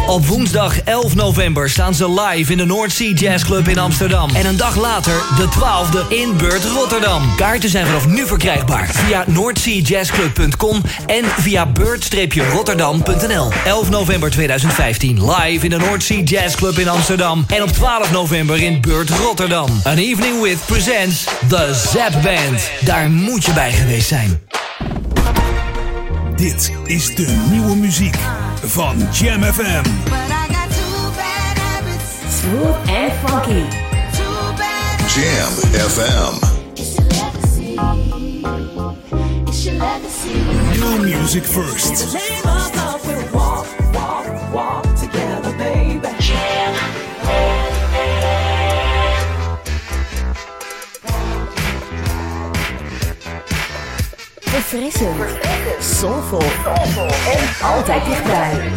[0.08, 4.30] Op woensdag 11 november staan ze live in de Sea Jazz Club in Amsterdam.
[4.34, 7.34] En een dag later de 12e in Beurt Rotterdam.
[7.36, 13.52] Kaarten zijn vanaf nu verkrijgbaar via noordseajazzclub.com en via beurt-rotterdam.nl.
[13.64, 17.44] 11 november 2015 live in de Sea Jazz Club in Amsterdam.
[17.48, 19.80] En op 12 november in Beurt Rotterdam.
[19.84, 22.70] An Evening With presents The Zap Band.
[22.80, 24.40] Daar moet je bij geweest zijn.
[26.36, 28.16] Dit is de nieuwe muziek
[28.68, 29.84] van Jam FM.
[32.28, 33.64] Smooth and funky.
[35.14, 36.34] Jam FM.
[40.80, 42.16] New music first.
[54.68, 55.16] Verfrissend.
[55.80, 56.40] Soulful.
[56.40, 58.72] En altijd dichtbij.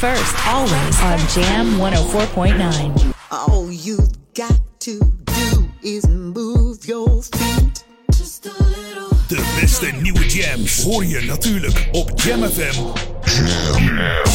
[0.00, 3.14] First, always on Jam 104.9.
[3.30, 7.84] All you've got to do is move your feet.
[8.10, 9.10] Just a little.
[9.28, 12.82] De beste nieuwe jams hoor je natuurlijk op Jam FM.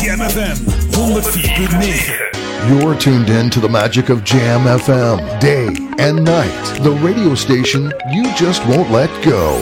[0.03, 0.55] Jam FM
[0.91, 2.33] 104.9.
[2.67, 5.65] You're tuned in to the magic of Jam FM, day
[5.97, 6.83] and night.
[6.83, 9.61] The radio station you just won't let go.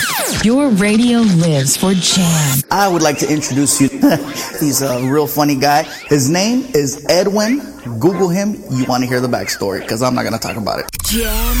[0.43, 2.59] Your radio lives for Jam.
[2.71, 3.89] I would like to introduce you.
[4.59, 5.83] He's a real funny guy.
[5.83, 7.59] His name is Edwin.
[7.99, 8.55] Google him.
[8.71, 10.89] You want to hear the backstory because I'm not going to talk about it.
[11.03, 11.55] Jam.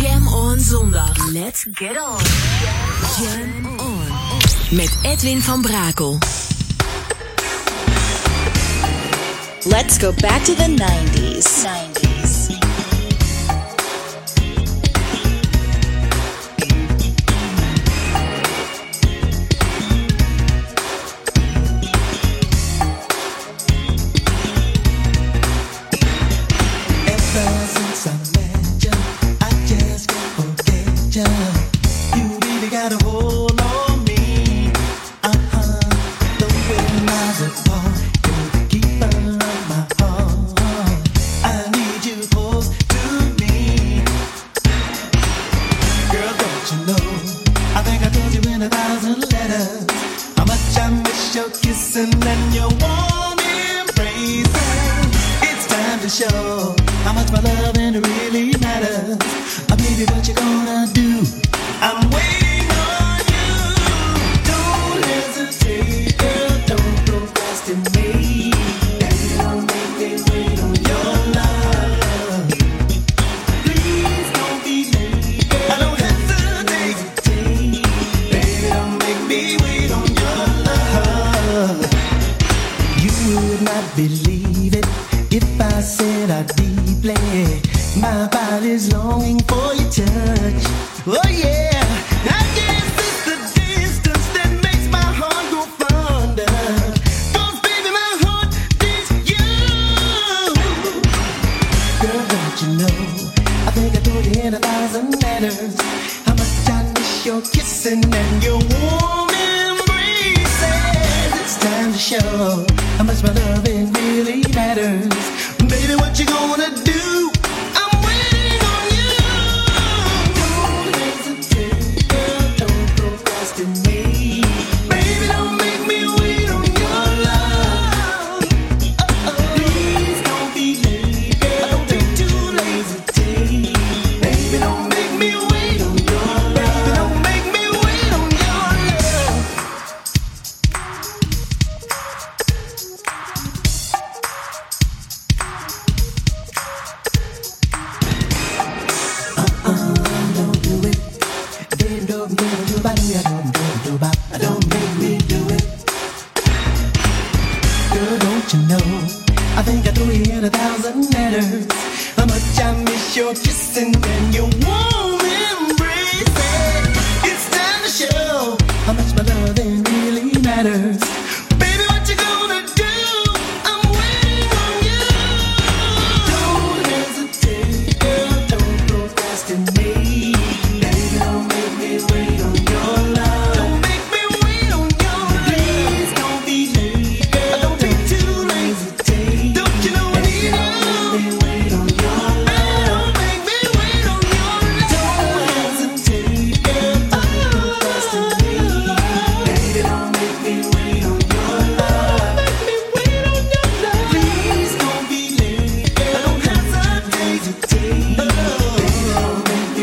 [0.00, 1.16] Jam on zondag.
[1.34, 2.20] Let's get on.
[3.18, 4.08] Jam on.
[4.72, 6.18] Met Edwin van Brakel.
[9.66, 11.64] Let's go back to the 90s.
[11.64, 12.05] 90s.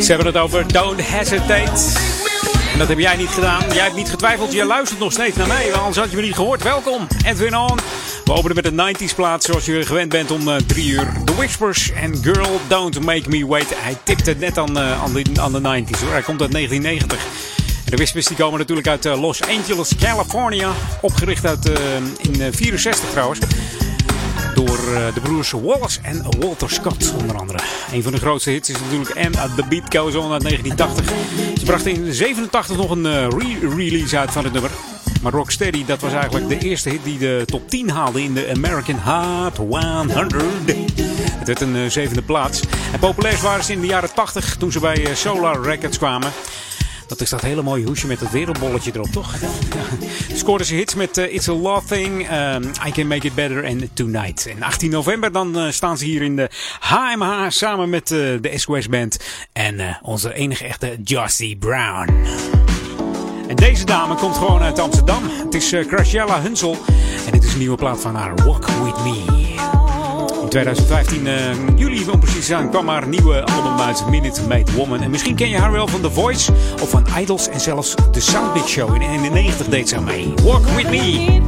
[0.03, 1.71] Ze hebben het over Don't Hesitate.
[2.71, 3.63] En dat heb jij niet gedaan.
[3.73, 4.53] Jij hebt niet getwijfeld.
[4.53, 5.73] Je luistert nog steeds naar mij.
[5.73, 6.63] Anders had je me niet gehoord.
[6.63, 7.79] Welkom, Edwin On.
[8.25, 11.11] We openen met de 90s plaat zoals je gewend bent om eh, drie uur.
[11.25, 13.73] The Whispers en Girl Don't Make Me Wait.
[13.75, 16.11] Hij tipte net aan, eh, aan, de, aan de 90s hoor.
[16.11, 17.53] Hij komt uit 1990.
[17.85, 20.71] En de Whispers die komen natuurlijk uit eh, Los Angeles, California.
[21.01, 23.39] Opgericht uit, eh, in eh, 64 trouwens.
[24.53, 27.59] Door eh, de broers Wallace en Walter Scott onder andere.
[27.91, 31.05] Een van de grootste hits is natuurlijk And The Beat Goes On uit 1980.
[31.59, 34.71] Ze brachten in 87 nog een eh, re-release uit van het nummer.
[35.21, 38.51] Maar Rocksteady, dat was eigenlijk de eerste hit die de top 10 haalde in de
[38.55, 40.33] American Hot 100.
[41.31, 42.61] Het werd een eh, zevende plaats.
[42.93, 46.31] En populair waren ze in de jaren 80 toen ze bij Solar Records kwamen.
[47.13, 49.35] Dat is dat hele mooie hoesje met dat wereldbolletje erop, toch?
[50.33, 53.63] Scoorden ze hits met eh, It's a Love Thing, ehm, I Can Make It Better
[53.63, 54.45] en Tonight.
[54.45, 56.49] En 18 november dan eh, staan ze hier in de
[56.79, 59.19] HMH samen met eh, de SOS Band
[59.51, 62.09] en eh, onze enige echte Josie Brown.
[63.47, 65.23] En deze dame komt gewoon uit Amsterdam.
[65.43, 66.77] Het is uh, Graciela Hunsel
[67.25, 69.52] en dit is een nieuwe plaat van haar, Walk With Me.
[70.53, 75.01] In 2015, eh, juli om precies zijn, kwam haar nieuwe album uit, Minute Made Woman.
[75.01, 76.51] En misschien ken je haar wel van The Voice
[76.81, 78.95] of van Idols en zelfs The Soundbit Show.
[78.95, 80.33] In 91 deed ze aan mee.
[80.43, 81.41] Walk With Me.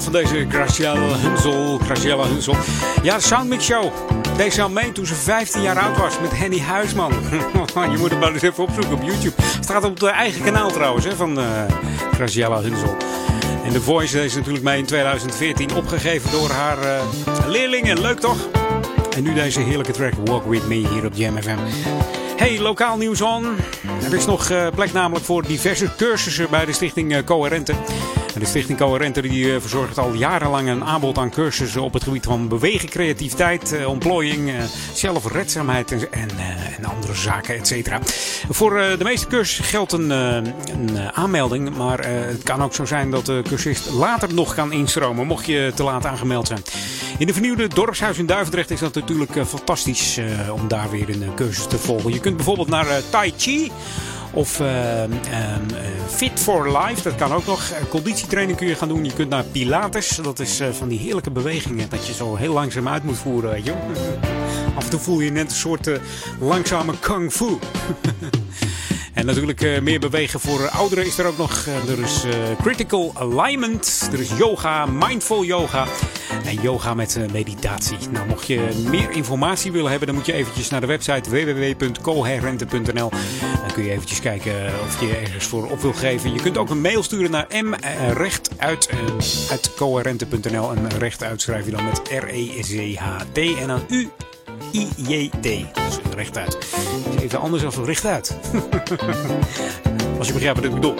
[0.00, 1.78] Van deze Graciela Hunsel.
[1.78, 2.56] Graciela Hunsel.
[3.02, 3.92] Ja, de Soundmix Show.
[4.36, 7.12] Deze al mee toen ze 15 jaar oud was met Henny Huisman.
[7.92, 9.42] Je moet het maar eens even opzoeken op YouTube.
[9.42, 11.46] Het staat op het eigen kanaal trouwens hè, van uh,
[12.12, 12.96] Graciela Hunsel.
[13.64, 17.02] En The Voice deze natuurlijk mee in 2014 opgegeven door haar uh,
[17.46, 18.00] leerlingen.
[18.00, 18.48] Leuk toch?
[19.16, 21.58] En nu deze heerlijke track Walk With Me hier op Jam FM.
[22.36, 23.56] Hey, lokaal nieuws on.
[24.04, 28.78] Er is nog uh, plek namelijk voor diverse cursussen bij de stichting uh, De Stichting
[28.78, 32.88] Coherente die uh, verzorgt al jarenlang een aanbod aan cursussen op het gebied van bewegen,
[32.88, 34.54] creativiteit, uh, ontplooiing, uh,
[34.94, 36.28] zelfredzaamheid en, en,
[36.76, 37.98] en, andere zaken, et cetera.
[38.48, 43.26] Voor de meeste cursussen geldt een, een aanmelding, maar het kan ook zo zijn dat
[43.26, 46.62] de cursist later nog kan instromen, mocht je te laat aangemeld zijn.
[47.18, 50.20] In de vernieuwde dorpshuis in Duivendrecht is dat natuurlijk fantastisch
[50.52, 52.12] om daar weer een cursus te volgen.
[52.12, 53.70] Je kunt bijvoorbeeld naar Tai Chi.
[54.34, 55.08] Of uh, uh,
[56.08, 57.72] Fit for Life, dat kan ook nog.
[57.88, 59.04] Conditietraining kun je gaan doen.
[59.04, 60.16] Je kunt naar Pilates.
[60.22, 63.50] Dat is uh, van die heerlijke bewegingen dat je zo heel langzaam uit moet voeren.
[63.50, 63.72] Weet je?
[64.76, 65.90] Af en toe voel je net een soort
[66.40, 67.58] langzame kung fu.
[69.22, 71.66] En natuurlijk uh, meer bewegen voor ouderen is er ook nog.
[71.66, 75.86] er is uh, critical alignment, er is yoga, mindful yoga
[76.44, 77.96] en yoga met meditatie.
[78.10, 83.10] Nou, mocht je meer informatie willen hebben, dan moet je eventjes naar de website www.coherente.nl.
[83.60, 86.32] Dan kun je eventjes kijken of je ergens voor op wil geven.
[86.32, 87.46] Je kunt ook een mail sturen naar
[88.14, 94.10] mrechtuit.coherente.nl en recht uitschrijf je dan met R-E-C-H-T en dan U
[94.72, 95.42] I-J-T.
[95.42, 96.58] Dus rechtuit.
[97.20, 98.36] Even anders dan rechtuit.
[100.18, 100.94] als je begrijpt wat ik bedoel.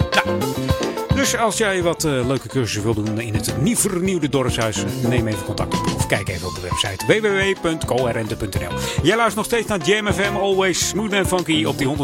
[1.15, 5.27] Dus als jij wat uh, leuke cursussen wil doen in het nieuw vernieuwde dorpshuis, neem
[5.27, 5.85] even contact op.
[5.95, 8.77] Of kijk even op de website www.coherente.nl.
[9.03, 11.95] Jij luistert nog steeds naar Jam FM, always smooth and funky op die 104.9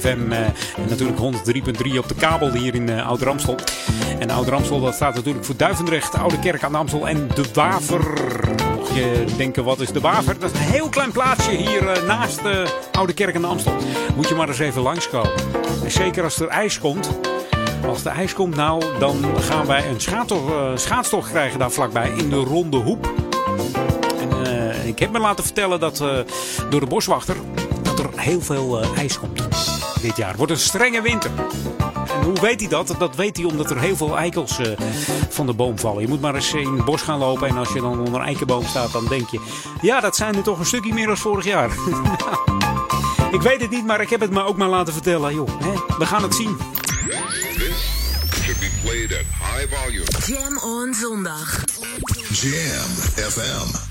[0.00, 0.30] FM.
[0.30, 0.54] Uh, en
[0.88, 3.56] natuurlijk 103.3 op de kabel hier in uh, Oud-Ramstel.
[4.18, 8.67] En Oud-Ramstel, dat staat natuurlijk voor Duivendrecht, Oude Kerk aan de Amstel en De Waver
[8.94, 10.38] je denken, wat is de Waver?
[10.38, 13.46] Dat is een heel klein plaatsje hier uh, naast de uh, Oude Kerk in de
[13.46, 13.76] Amstel.
[14.16, 15.32] Moet je maar eens even langskomen.
[15.84, 17.10] En zeker als er ijs komt.
[17.86, 19.98] Als er ijs komt, nou, dan gaan wij een
[20.32, 23.10] uh, schaatstocht krijgen daar vlakbij in de Ronde Hoep.
[24.20, 25.96] En ik heb me laten vertellen dat
[26.70, 27.36] door de boswachter
[27.82, 29.48] dat er heel veel ijs komt
[30.00, 30.28] dit jaar.
[30.28, 31.30] Het wordt een strenge winter.
[32.20, 32.94] En hoe weet hij dat?
[32.98, 34.66] Dat weet hij omdat er heel veel eikels uh,
[35.28, 36.02] van de boom vallen.
[36.02, 37.48] Je moet maar eens in het bos gaan lopen.
[37.48, 39.40] En als je dan onder een eikenboom staat, dan denk je...
[39.80, 41.70] Ja, dat zijn er toch een stukje meer dan vorig jaar.
[43.36, 45.34] ik weet het niet, maar ik heb het me ook maar laten vertellen.
[45.34, 45.72] Joh, hè?
[45.98, 46.56] We gaan het zien.
[50.26, 51.64] Jam on zondag.
[52.30, 52.90] Jam
[53.30, 53.86] FM.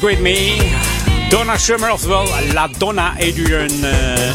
[0.00, 1.28] Dance Me.
[1.28, 4.34] Donna Summer, oftewel La Donna Adrian uh,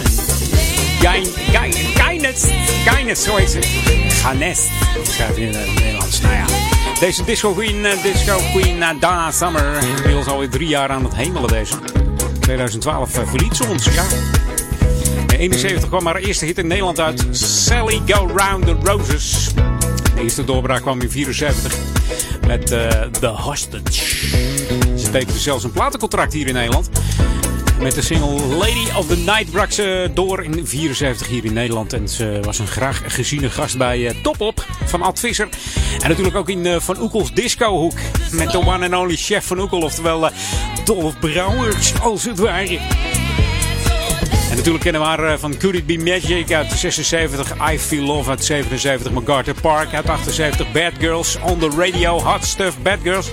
[1.96, 2.46] Gaines.
[2.86, 3.60] Gaines, zo heet ze.
[4.10, 4.68] Ganes,
[5.04, 6.22] schrijf je in het Nederlands.
[6.22, 6.50] Nou.
[7.00, 9.84] Deze disco queen, uh, disco queen uh, Donna Summer.
[9.84, 11.76] Inmiddels alweer drie jaar aan het hemelen deze.
[12.40, 14.04] 2012 uh, verliet ze ons, ja.
[15.28, 17.26] In 71 kwam haar eerste hit in Nederland uit.
[17.32, 19.54] Sally Go Round the Roses.
[20.16, 21.74] De eerste doorbraak kwam in 74
[22.48, 22.68] met
[23.20, 24.03] The Hostage.
[25.14, 26.90] Tekende zelfs een platencontract hier in Nederland.
[27.82, 31.94] Met de single Lady of the Night brak ze door in 74 hier in Nederland.
[31.94, 35.50] En ze was een graag geziene gast bij uh, Top Op van Ad Visser.
[36.02, 37.94] En natuurlijk ook in uh, Van Oekels discohoek.
[38.32, 39.82] Met de one and only chef Van Oekel.
[39.82, 40.30] Oftewel uh,
[40.86, 42.80] Dolph Brouwers als het ware.
[44.64, 48.44] Natuurlijk kennen we haar van Could It Be Magic uit 76, I Feel Love uit
[48.44, 53.32] 77, MacArthur Park uit 78, Bad Girls on the Radio, Hot Stuff, Bad Girls.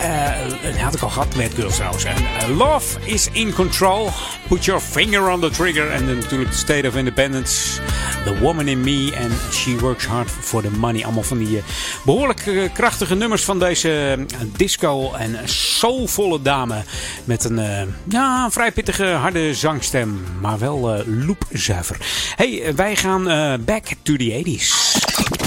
[0.00, 2.04] Uh, had ik al gehad, Bad Girls trouwens.
[2.04, 4.10] En uh, Love is in Control,
[4.48, 5.90] Put Your Finger on the Trigger.
[5.90, 7.80] En natuurlijk The State of Independence,
[8.24, 11.04] The Woman in Me en She Works Hard for the Money.
[11.04, 11.62] Allemaal van die
[12.04, 14.24] behoorlijk krachtige nummers van deze
[14.56, 16.82] disco en soulvolle dame.
[17.24, 17.60] Met een
[18.08, 21.96] ja, vrij pittige harde zangstem maar wel uh, loopzuiver.
[22.36, 24.68] Hey, wij gaan uh, back to the 80s.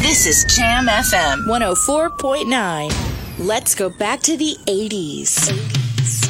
[0.01, 1.39] This is Jam FM
[2.89, 2.95] 104.9.
[3.37, 5.51] Let's go back to the 80s.
[5.51, 6.28] 80s.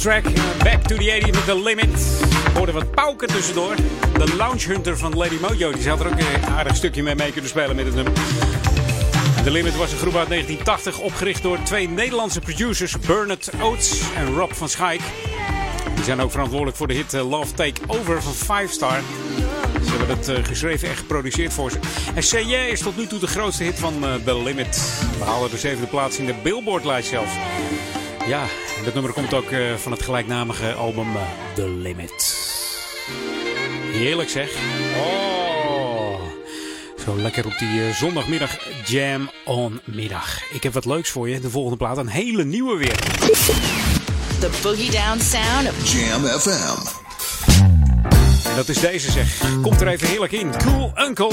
[0.00, 0.24] Track.
[0.64, 2.20] Back to the 80 with the limit.
[2.54, 3.74] Hoorde wat pauken tussendoor.
[4.18, 5.72] De Lounge Hunter van Lady Mojo.
[5.72, 8.12] Die zou er ook een aardig stukje mee mee kunnen spelen met het nummer.
[9.44, 12.98] The Limit was een groep uit 1980 opgericht door twee Nederlandse producers.
[12.98, 15.00] Bernard Oates en Rob van Schaik.
[15.94, 19.00] Die zijn ook verantwoordelijk voor de hit eh, Love Take Over van Five Star.
[19.84, 21.78] Ze hebben het eh, geschreven en geproduceerd voor ze.
[22.14, 25.02] En Yeah is tot nu toe de grootste hit van eh, The Limit.
[25.18, 27.32] We halen de zevende plaats in de Billboard-lijst zelfs.
[28.26, 28.44] Ja,
[28.84, 31.22] dat nummer komt ook eh, van het gelijknamige album eh,
[31.54, 32.38] The Limit.
[33.92, 34.50] Heerlijk zeg.
[34.96, 36.20] Oh.
[37.04, 40.52] Zo lekker op die eh, zondagmiddag jam on middag.
[40.52, 41.40] Ik heb wat leuks voor je.
[41.40, 42.96] De volgende plaat, een hele nieuwe weer.
[44.40, 46.98] The boogie down sound of Jam FM.
[48.48, 49.40] En dat is deze zeg.
[49.62, 50.56] Komt er even heerlijk in.
[50.56, 51.32] Cool Uncle.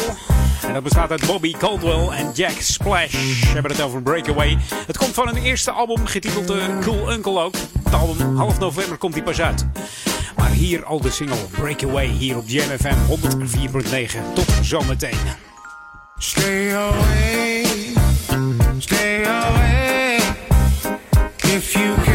[0.67, 3.11] En dat bestaat uit Bobby Caldwell en Jack Splash.
[3.11, 4.57] We hebben het over Breakaway.
[4.87, 7.55] Het komt van hun eerste album, getiteld eh, Cool Uncle ook.
[7.83, 9.65] Het album, half november komt die pas uit.
[10.35, 14.33] Maar hier al de single Breakaway hier op Jam FM 104.9.
[14.33, 15.17] Tot zometeen.
[16.17, 17.65] Stay away,
[18.77, 20.17] stay away.
[21.37, 22.06] If you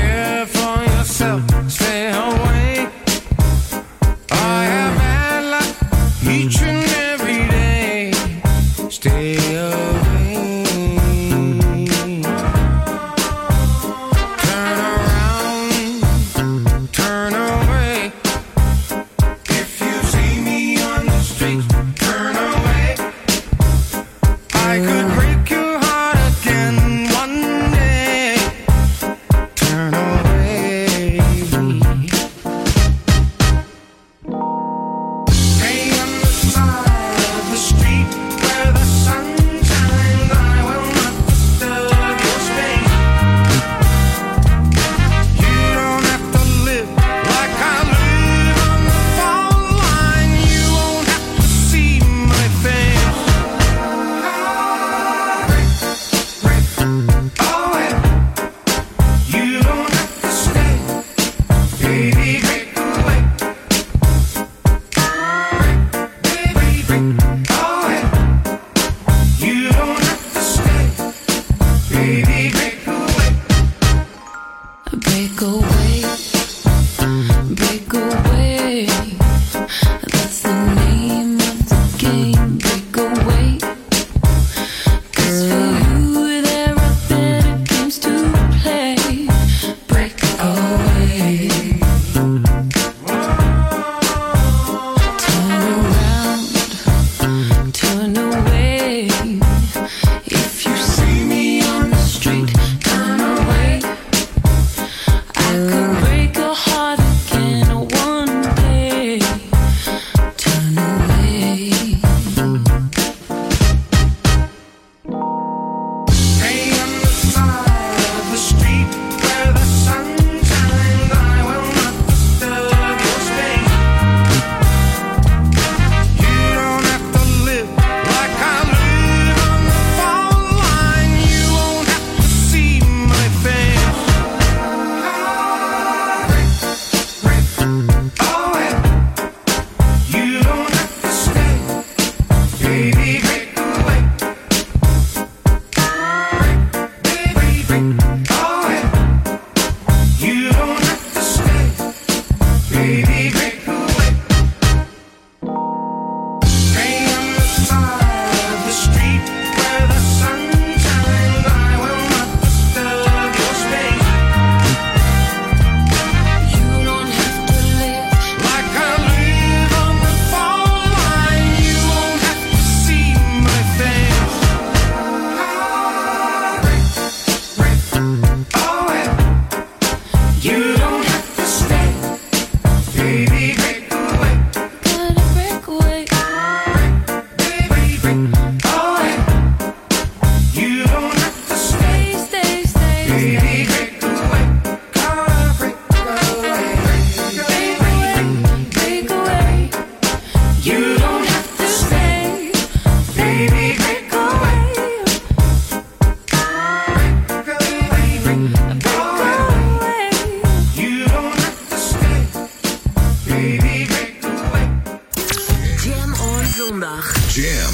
[217.32, 217.72] Jam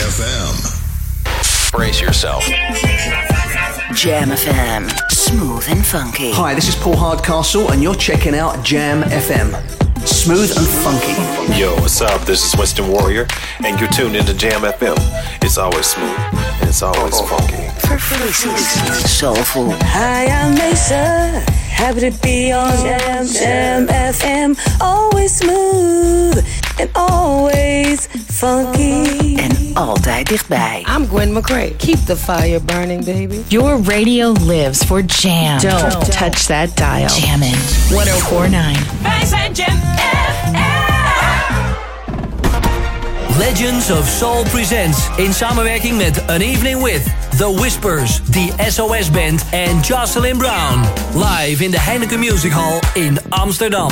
[0.00, 0.56] FM.
[1.72, 2.42] Brace yourself.
[3.94, 5.10] Jam FM.
[5.10, 6.30] Smooth and funky.
[6.32, 9.54] Hi, this is Paul Hardcastle, and you're checking out Jam FM.
[10.06, 11.60] Smooth and funky.
[11.60, 12.22] Yo, what's up?
[12.22, 13.26] This is Winston Warrior,
[13.62, 14.96] and you're tuned into Jam FM.
[15.44, 17.68] It's always smooth, and it's always funky.
[17.86, 18.56] Verfrissend.
[19.06, 19.72] Soulful.
[19.82, 21.44] Hi, I'm Mesa.
[21.68, 24.80] Happy to be on Jam, Jam FM.
[24.80, 26.42] Always smooth
[26.80, 29.36] and always funky.
[29.36, 30.86] En altijd dichtbij.
[30.96, 31.76] I'm Gwen McCrae.
[31.76, 33.44] Keep the fire burning, baby.
[33.48, 35.58] Your radio lives for jam.
[35.58, 37.08] Don't, touch that dial.
[37.08, 37.58] Jammin'.
[37.88, 38.78] 1049.
[39.02, 40.00] Wij zijn Jam oh
[43.38, 47.02] Legends of Soul presents in samenwerking met An Evening With,
[47.36, 50.80] The Whispers, The SOS Band en Jocelyn Brown.
[51.14, 53.90] Live in de Heineken Music Hall in Amsterdam.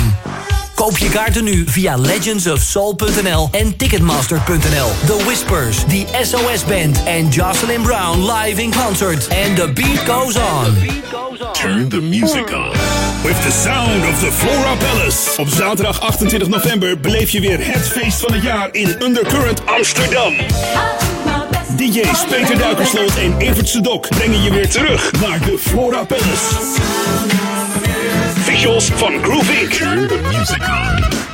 [0.78, 4.90] Koop je kaarten nu via legendsofsoul.nl en ticketmaster.nl.
[5.06, 9.28] The Whispers, The SOS Band en Jocelyn Brown live in concert.
[9.28, 10.76] And the beat goes on.
[11.52, 12.70] Turn the music on.
[13.22, 15.40] With the sound of the Flora Palace.
[15.40, 20.32] Op zaterdag 28 november beleef je weer het feest van het jaar in Undercurrent Amsterdam.
[21.76, 27.47] DJ's Peter Duikersloot en Evert Sedok brengen je weer terug naar de Flora Palace.
[28.58, 29.82] Visuals van Groove Inc.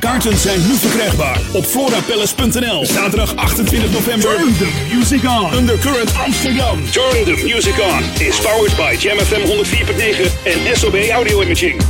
[0.00, 2.86] Kaarten zijn nu verkrijgbaar op florapalace.nl.
[2.86, 4.36] Zaterdag 28 november.
[4.36, 5.54] Turn the music on.
[5.54, 6.90] Undercurrent Amsterdam.
[6.90, 8.26] Turn the music on.
[8.26, 11.82] Is powered by Jam FM 104.9 en SOB Audio Imaging.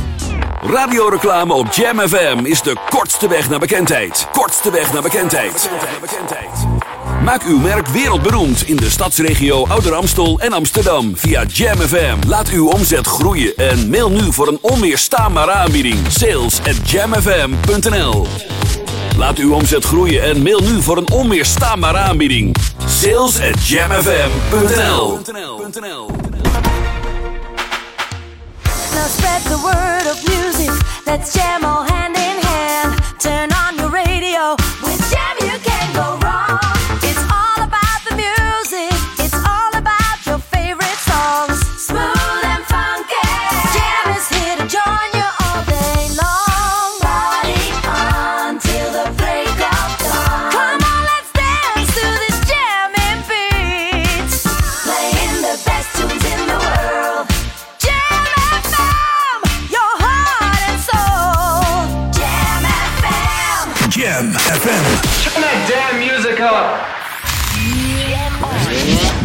[0.61, 4.27] Radioreclame op Jam FM is de kortste weg naar bekendheid.
[4.31, 5.67] Kortste weg naar bekendheid.
[7.25, 12.15] Maak uw merk wereldberoemd in de stadsregio Ouder Amstel en Amsterdam via Jam FM.
[12.27, 15.97] Laat uw omzet groeien en mail nu voor een onweerstaanbare aanbieding.
[16.07, 18.27] Sales at jamfm.nl
[19.17, 22.55] Laat uw omzet groeien en mail nu voor een onweerstaanbare aanbieding.
[22.85, 25.19] Sales at jamfm.nl
[31.33, 31.65] jam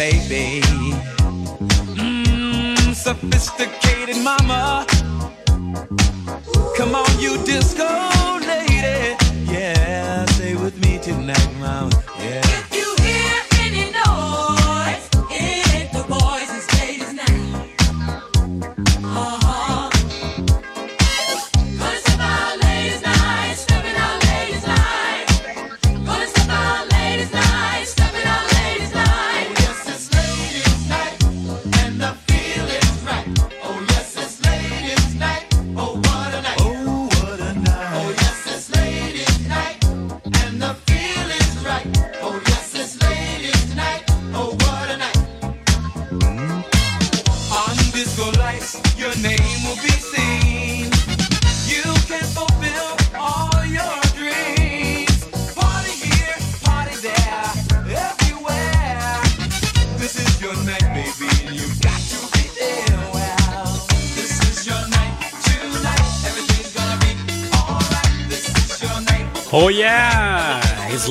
[0.00, 0.79] baby.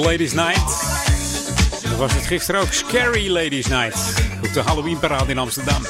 [0.10, 0.82] Ladies Night.
[1.84, 2.74] Dat was het gisteren ook.
[2.74, 4.24] Scary Ladies Night.
[4.44, 5.82] Op de Halloween parade in Amsterdam.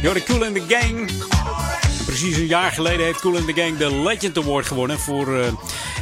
[0.00, 1.10] Je hoorde Cool in the Gang.
[2.06, 5.52] Precies een jaar geleden heeft Cool in the Gang de Legend Award gewonnen voor eh,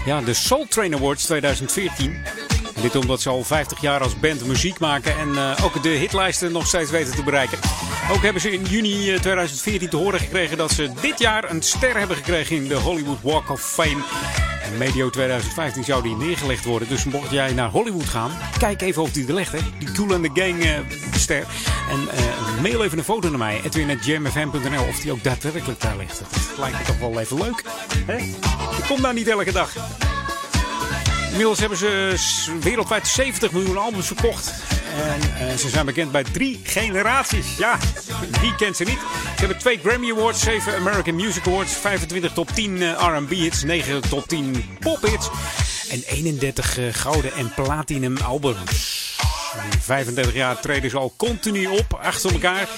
[0.06, 2.24] ja, de Soul Train Awards 2014.
[2.74, 5.88] En dit omdat ze al 50 jaar als band muziek maken en eh, ook de
[5.88, 7.58] hitlijsten nog steeds weten te bereiken.
[8.10, 11.62] Ook hebben ze in juni eh, 2014 te horen gekregen dat ze dit jaar een
[11.62, 14.02] ster hebben gekregen in de Hollywood Walk of Fame.
[14.78, 16.88] Medio 2015 zou die neergelegd worden.
[16.88, 19.52] Dus mocht jij naar Hollywood gaan, kijk even of die er ligt.
[19.52, 19.58] Hè?
[19.78, 20.78] Die Cool and the Gang eh,
[21.12, 21.46] ster.
[21.90, 23.60] En eh, mail even een foto naar mij.
[23.64, 26.18] Edwin.jamfm.nl of die ook daadwerkelijk daar ligt.
[26.18, 27.62] Dat lijkt me toch wel even leuk.
[28.06, 28.16] Hè?
[28.16, 29.72] Ik kom daar niet elke dag.
[31.32, 32.14] Inmiddels hebben ze
[32.60, 34.52] wereldwijd 70 miljoen albums verkocht.
[34.96, 37.56] En eh, ze zijn bekend bij drie generaties.
[37.58, 37.78] Ja,
[38.40, 38.98] wie kent ze niet?
[38.98, 43.62] Ze hebben twee Grammy Awards, 7 American Music Awards, 25 top 10 eh, R&B hits,
[43.62, 45.30] 9 top 10 pop hits
[45.90, 49.16] en 31 eh, gouden en platinum albums.
[49.72, 52.68] In 35 jaar treden ze al continu op, achter elkaar.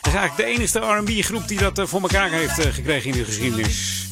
[0.00, 3.16] Dat is eigenlijk de enige R&B groep die dat eh, voor elkaar heeft gekregen in
[3.16, 4.06] de geschiedenis.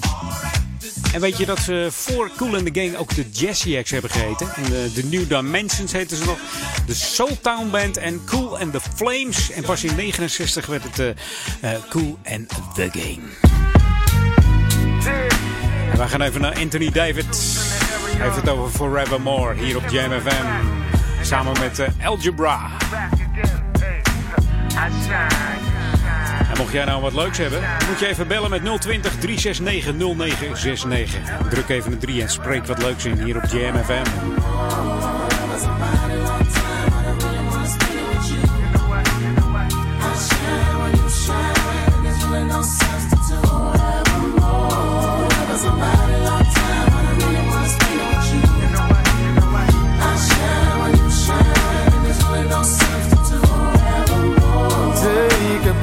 [1.15, 4.11] En weet je dat ze voor Cool in the Gang ook de Jazzy Acts hebben
[4.11, 4.55] geheten?
[4.55, 6.39] En de, de New Dimensions heten ze nog.
[6.86, 9.51] De Soul Town Band en Cool and the Flames.
[9.51, 13.20] En pas in 69 werd het eh, eh, Cool and the Gang.
[15.97, 17.27] We gaan even naar Anthony David.
[18.16, 20.47] Hij heeft het over Forevermore hier op Jam FM.
[21.23, 22.70] Samen met eh, Algebra.
[26.59, 31.20] Mocht jij nou wat leuks hebben, moet je even bellen met 020 369 0969.
[31.48, 34.32] Druk even een 3 en spreek wat leuks in hier op Jam FM.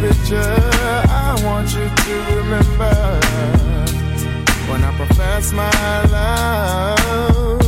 [0.02, 2.96] Picture, I want you to remember
[4.70, 5.70] when I profess my
[6.18, 7.60] love.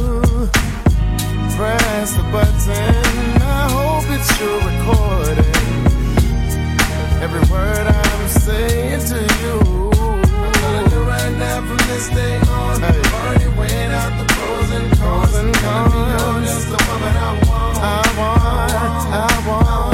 [1.55, 5.53] Press the button, I hope it's your recording.
[7.21, 9.57] Every word I'm saying to you.
[10.01, 12.83] I'm telling you right now from this day on.
[12.83, 15.35] I've already weighed out the pros and cons.
[15.35, 16.47] And cons.
[16.49, 17.77] Just the woman I want.
[17.77, 19.92] I want, I want, I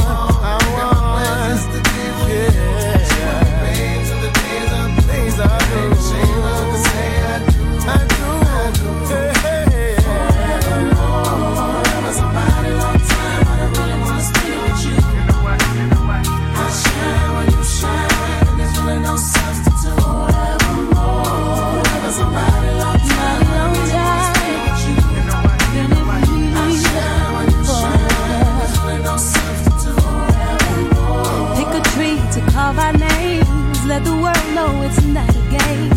[34.60, 35.90] know it's not a game.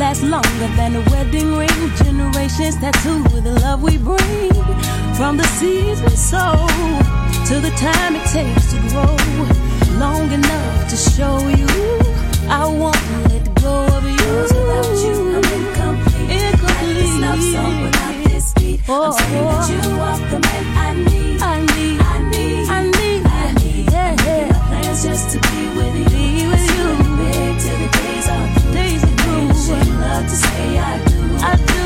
[0.00, 1.80] Lasts longer than a wedding ring.
[2.02, 4.54] Generations tattoo with the love we bring.
[5.18, 6.54] From the seeds we sow
[7.48, 9.16] to the time it takes to grow.
[10.04, 11.70] Long enough to show you
[12.60, 14.30] I won't let go of you.
[14.54, 16.30] Without you, I'm incomplete.
[16.40, 16.96] Incomplete.
[17.00, 18.80] This love song without this beat.
[18.88, 20.08] Oh, I'm saying that you oh.
[20.08, 21.42] are the man I need.
[21.42, 21.98] I need.
[22.12, 22.68] I need.
[22.76, 23.22] I need.
[23.26, 23.84] I need.
[23.92, 24.52] Yeah, yeah.
[24.52, 25.98] My plans just to be with you.
[25.98, 26.17] Be with you.
[29.70, 29.88] Are through.
[29.88, 31.36] Ain't ashamed love to say I do.
[31.36, 31.77] I do.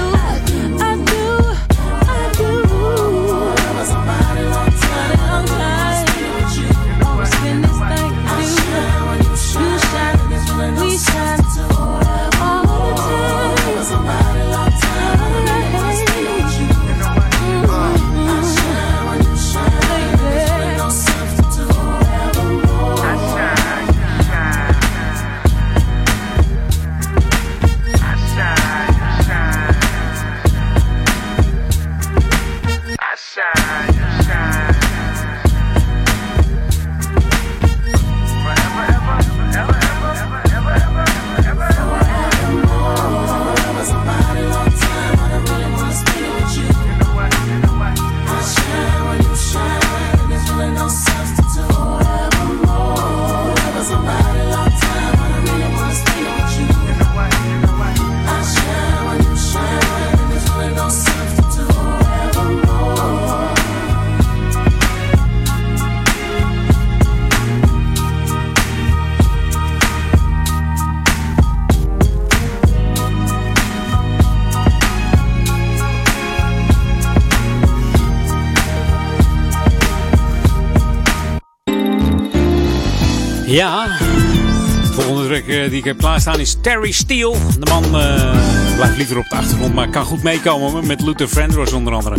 [85.52, 87.36] Eh, die ik heb klaarstaan is Terry Steele.
[87.58, 91.72] De man eh, blijft liever op de achtergrond, maar kan goed meekomen met Luther Vandross
[91.72, 92.16] onder andere.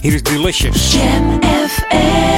[0.00, 0.92] Hier is Delicious.
[0.92, 2.37] Jam FM.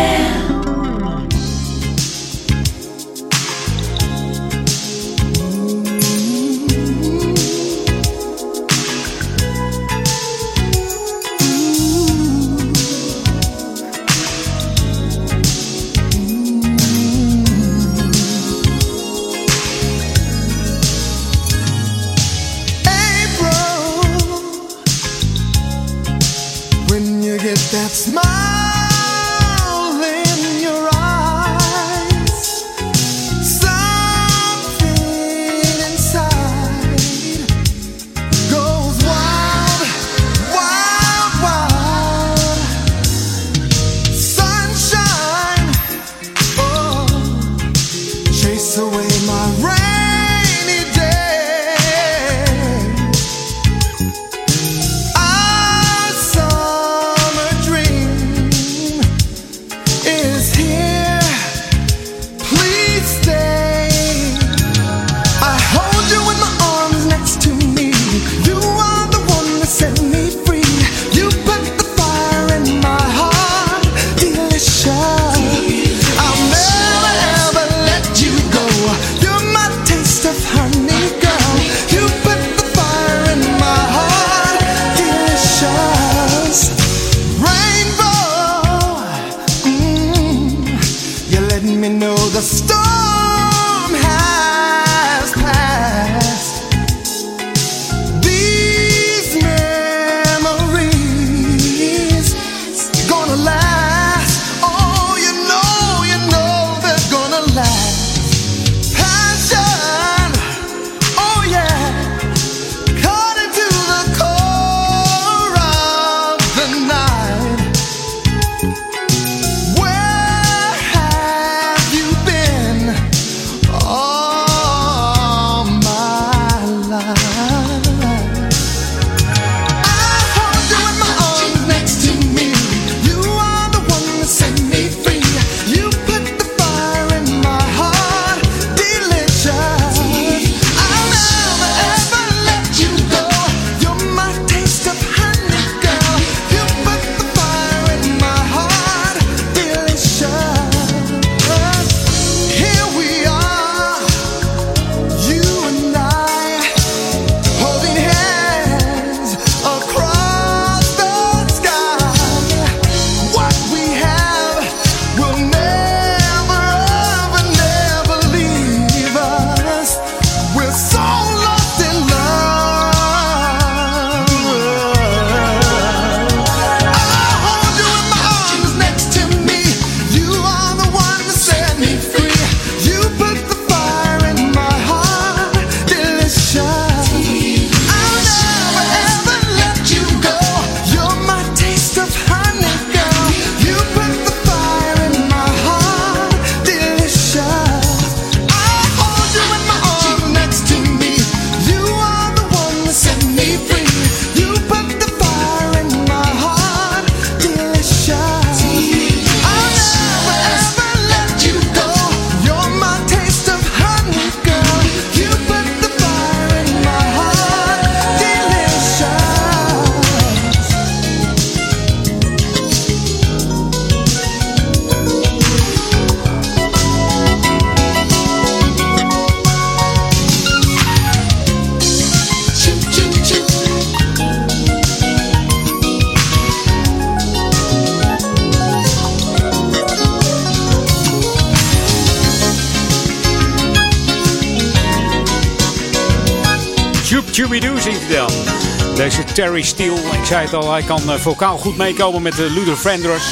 [249.40, 249.96] Terry Steele.
[249.96, 253.24] Ik zei het al, hij kan eh, vocaal goed meekomen met de Luther Vandross,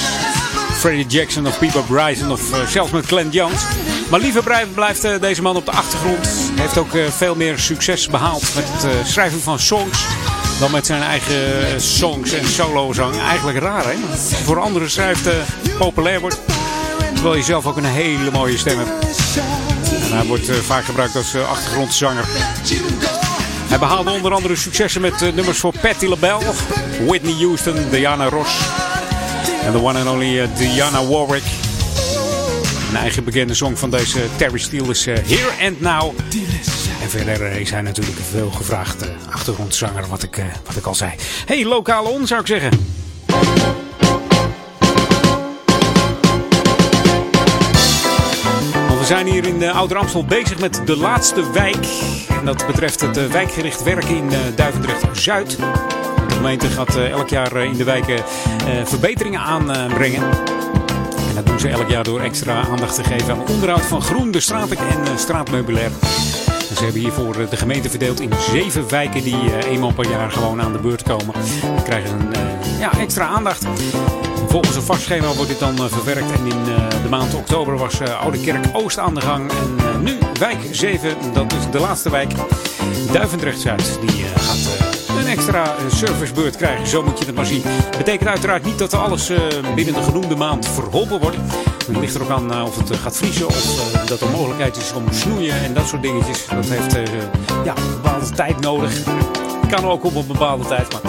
[0.72, 3.62] Freddie Jackson of Peter Bryson of eh, zelfs met Clint Jones.
[4.10, 6.26] Maar liever blijft eh, deze man op de achtergrond.
[6.26, 10.04] Hij heeft ook veel meer succes behaald met het schrijven van songs
[10.58, 13.18] dan met zijn eigen songs en solozang.
[13.18, 14.16] Eigenlijk raar, hè?
[14.44, 15.32] Voor anderen schrijft uh,
[15.78, 16.40] populair wordt,
[17.14, 19.06] terwijl je zelf ook een hele mooie stem hebt.
[20.12, 22.24] Hij wordt vaak gebruikt als achtergrondzanger.
[23.68, 26.44] Hij behaalde onder andere successen met eh, nummers voor Patti LaBelle,
[27.06, 28.68] Whitney Houston, Diana Ross
[29.64, 31.42] en de one and only eh, Diana Warwick.
[32.90, 36.18] Een eigen bekende song van deze Terry Steele is eh, Here and Now.
[37.02, 41.12] En verder is hij natuurlijk veel gevraagde achtergrondzanger, wat ik, wat ik al zei.
[41.46, 42.87] Hey, lokale on zou ik zeggen.
[49.08, 51.86] Zijn hier in de Ouder Amstel bezig met de laatste wijk.
[52.28, 55.56] En dat betreft het eh, wijkgericht werken in eh, Duivendrecht-Zuid.
[56.28, 58.22] De gemeente gaat eh, elk jaar eh, in de wijken eh,
[58.84, 60.22] verbeteringen aanbrengen.
[61.28, 64.30] En dat doen ze elk jaar door extra aandacht te geven aan onderhoud van groen,
[64.30, 65.90] de straten en eh, straatmeubilair.
[66.78, 70.30] Ze hebben hiervoor eh, de gemeente verdeeld in zeven wijken die eh, eenmaal per jaar
[70.30, 71.34] gewoon aan de beurt komen.
[71.44, 73.64] Die krijgen een eh, ja, extra aandacht.
[74.58, 76.30] Volgens een vast schema wordt dit dan eh, verwerkt.
[76.30, 79.50] En in eh, de maand oktober was eh, Oude Kerk Oost aan de gang.
[79.50, 82.32] En nu wijk 7, dat is de laatste wijk.
[83.12, 83.98] Duivendrecht-Zuid.
[84.00, 84.78] Die gaat
[85.18, 86.86] een extra servicebeurt krijgen.
[86.86, 87.62] Zo moet je het maar zien.
[87.98, 89.30] Betekent uiteraard niet dat alles
[89.74, 91.36] binnen de genoemde maand verholpen wordt.
[91.86, 95.04] Het ligt er ook aan of het gaat vriezen of dat er mogelijkheid is om
[95.10, 96.46] snoeien en dat soort dingetjes.
[96.46, 96.92] Dat heeft
[97.64, 98.92] ja, een bepaalde tijd nodig.
[99.68, 100.92] Kan ook op een bepaalde tijd.
[100.92, 101.02] Maar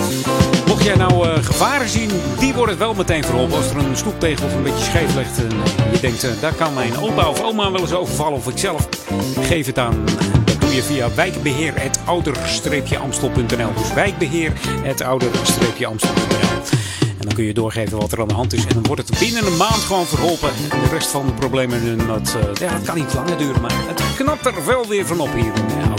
[0.68, 2.10] mocht jij nou eh, gevaren zien,
[2.40, 3.58] die wordt het wel meteen verholpen.
[3.58, 5.50] Als er een stoeptegel of een beetje scheef ligt en
[5.92, 8.88] je denkt, eh, daar kan mijn opa of oma wel eens overvallen of ik zelf.
[9.40, 10.04] Geef het aan.
[10.60, 13.74] Doe je via wijkbeheer.ouder-amstel.nl.
[13.74, 15.96] Dus wijkbeheer.ouder-amstel.nl.
[17.20, 18.66] En dan kun je doorgeven wat er aan de hand is.
[18.66, 20.50] En dan wordt het binnen een maand gewoon verholpen.
[20.50, 23.62] En de rest van de problemen, dat, eh, ja, kan niet langer duren.
[23.62, 25.92] Maar het knapt er wel weer van op hier in uh,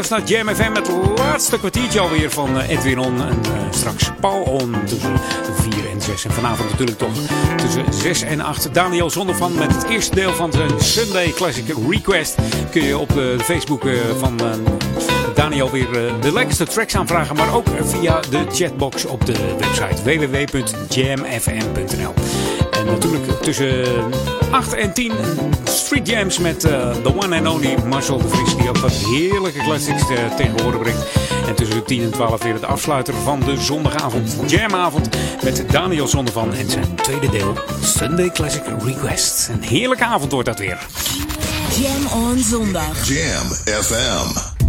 [0.00, 3.22] Is naar Jam FM het laatste kwartiertje alweer van eh, Edwin On.
[3.22, 5.12] En eh, straks Paul On tussen
[5.52, 6.24] 4 en 6.
[6.24, 7.12] En vanavond natuurlijk toch
[7.56, 8.74] tussen 6 en 8.
[8.74, 12.38] Daniel Zondervan met het eerste deel van zijn Sunday Classic Request.
[12.70, 14.40] Kun je op de Facebook eh, van
[15.34, 15.88] Daniel weer
[16.20, 17.36] de lekkerste tracks aanvragen.
[17.36, 22.14] Maar ook via de chatbox op de website www.jamfm.nl.
[22.70, 23.84] En natuurlijk tussen
[24.50, 25.12] 8 en 10
[25.92, 28.56] Street Jams met eh, The One and Only Marcel de Vries.
[28.56, 31.06] Die ook wat heerlijke classics uh, tegen horen brengt.
[31.46, 34.36] En tussen 10 en 12 weer de afsluiter van de zondagavond.
[34.46, 35.08] Jamavond
[35.42, 39.48] met Daniel Zondervan en zijn tweede deel Sunday Classic Request.
[39.48, 40.78] Een heerlijke avond wordt dat weer.
[41.80, 43.08] Jam on zondag.
[43.08, 43.46] Jam
[43.82, 44.60] FM.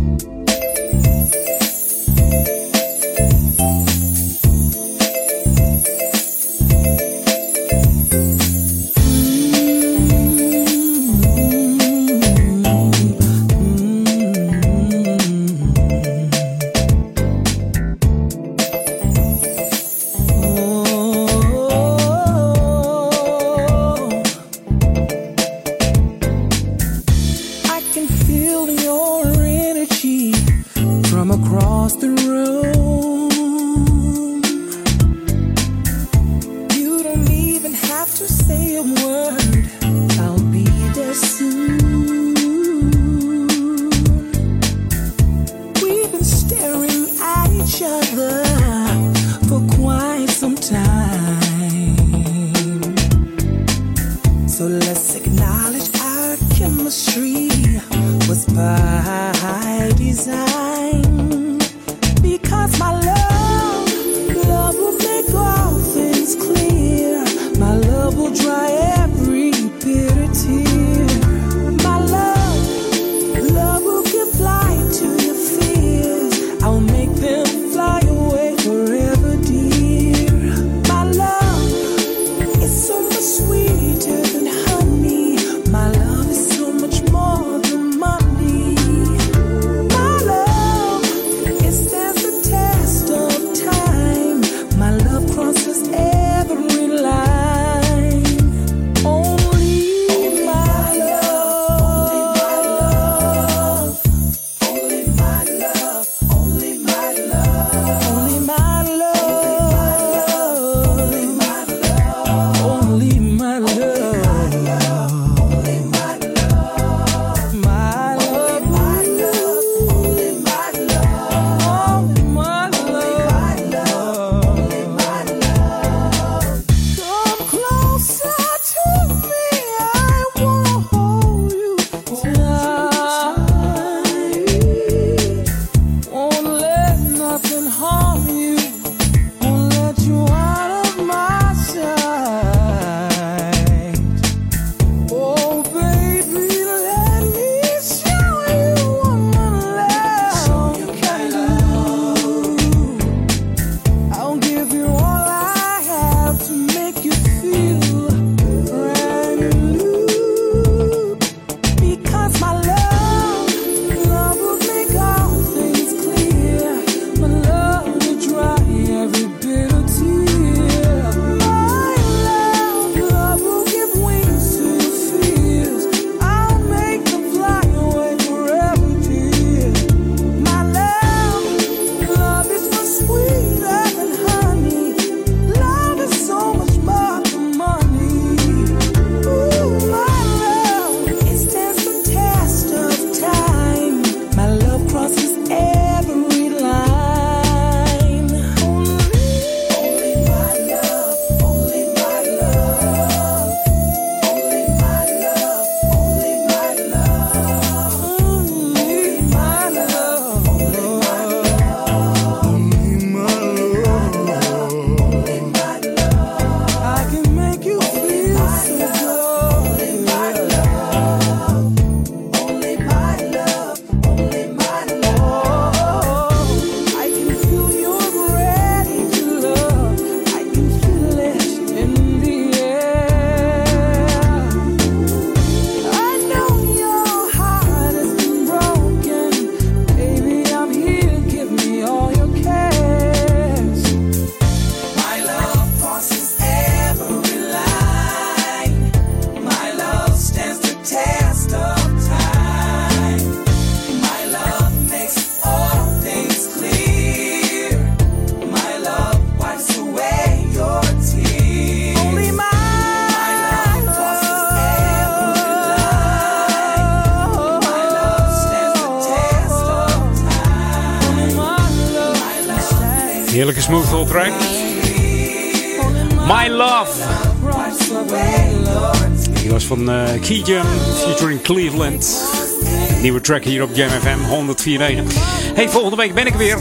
[283.23, 285.13] Track hier op Jam FM 104.9.
[285.53, 286.57] Hey, volgende week ben ik weer.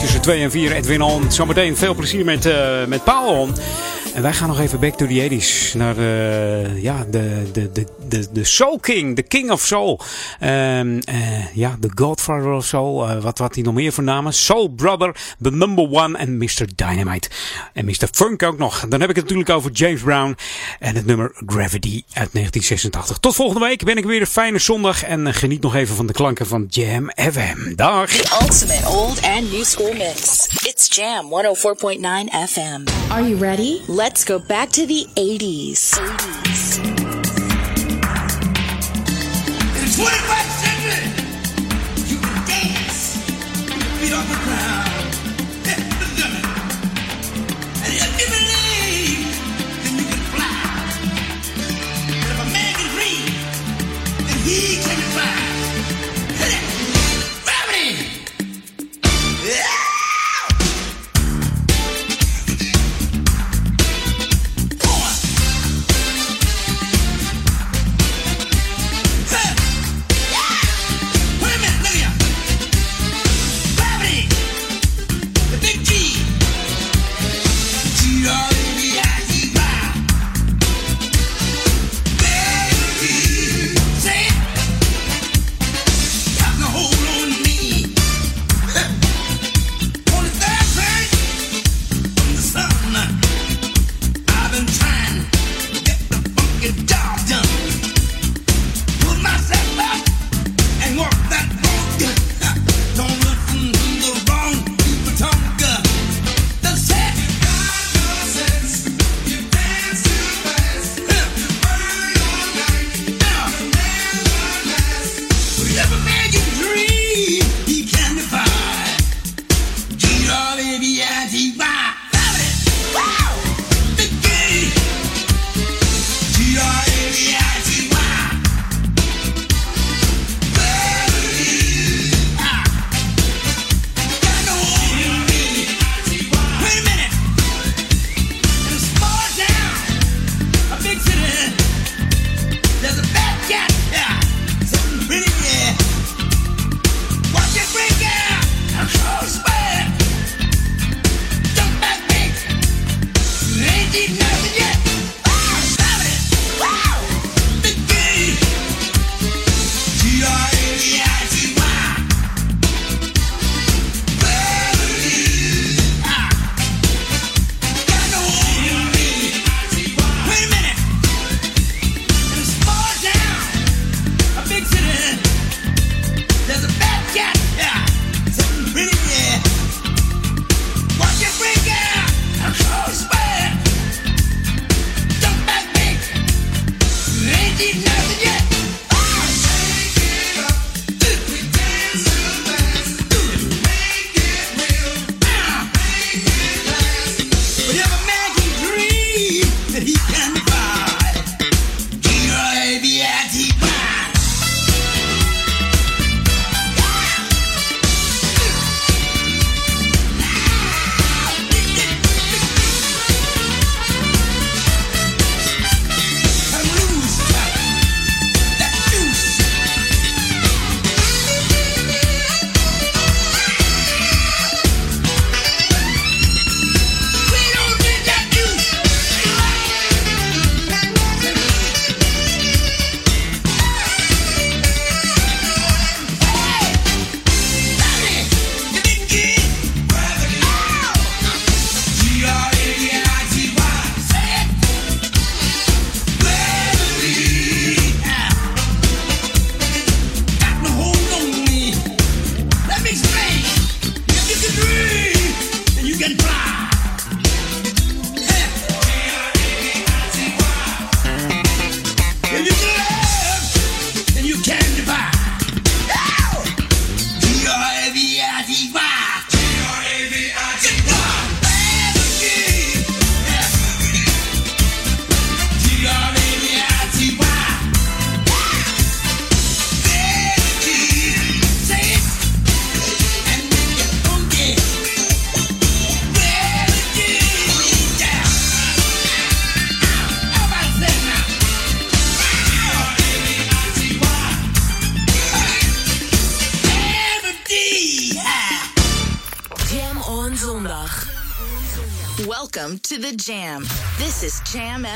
[0.00, 1.32] Tussen 2 en 4 Edwin On.
[1.32, 3.52] Zometeen veel plezier met, uh, met Paul On.
[4.14, 5.76] En wij gaan nog even back to the 80s.
[5.76, 9.16] Naar uh, ja, de, de, de, de, de Soul King.
[9.16, 10.00] De King of Soul.
[10.42, 13.08] Um, uh, ja, de Godfather of Soul.
[13.08, 14.32] Uh, wat had hij nog meer voor namen?
[14.32, 15.16] Soul Brother.
[15.42, 16.18] The Number One.
[16.18, 16.66] En Mr.
[16.74, 17.28] Dynamite.
[17.72, 18.08] En Mr.
[18.12, 18.86] Funk ook nog.
[18.88, 20.36] Dan heb ik het natuurlijk over James Brown.
[20.78, 23.18] En het nummer Gravity uit 1986.
[23.18, 25.04] Tot volgende week ben ik weer een fijne zondag.
[25.04, 27.74] En geniet nog even van de klanken van Jam FM.
[27.74, 28.10] Dag.
[28.10, 30.46] The ultimate old and new school mix.
[30.62, 33.10] It's Jam 104.9 FM.
[33.10, 33.80] Are you ready?
[33.86, 35.30] Let's go back to the 80s.
[35.40, 36.89] 80s.
[40.00, 41.04] In the 21st century,
[42.08, 43.20] you can dance,
[44.00, 45.12] feet off the ground,
[45.66, 46.46] hit the limit.
[47.84, 49.28] And if you believe,
[49.84, 50.56] then you can fly.
[52.08, 53.28] And if a man can dream,
[54.24, 54.99] then he can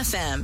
[0.05, 0.44] FM.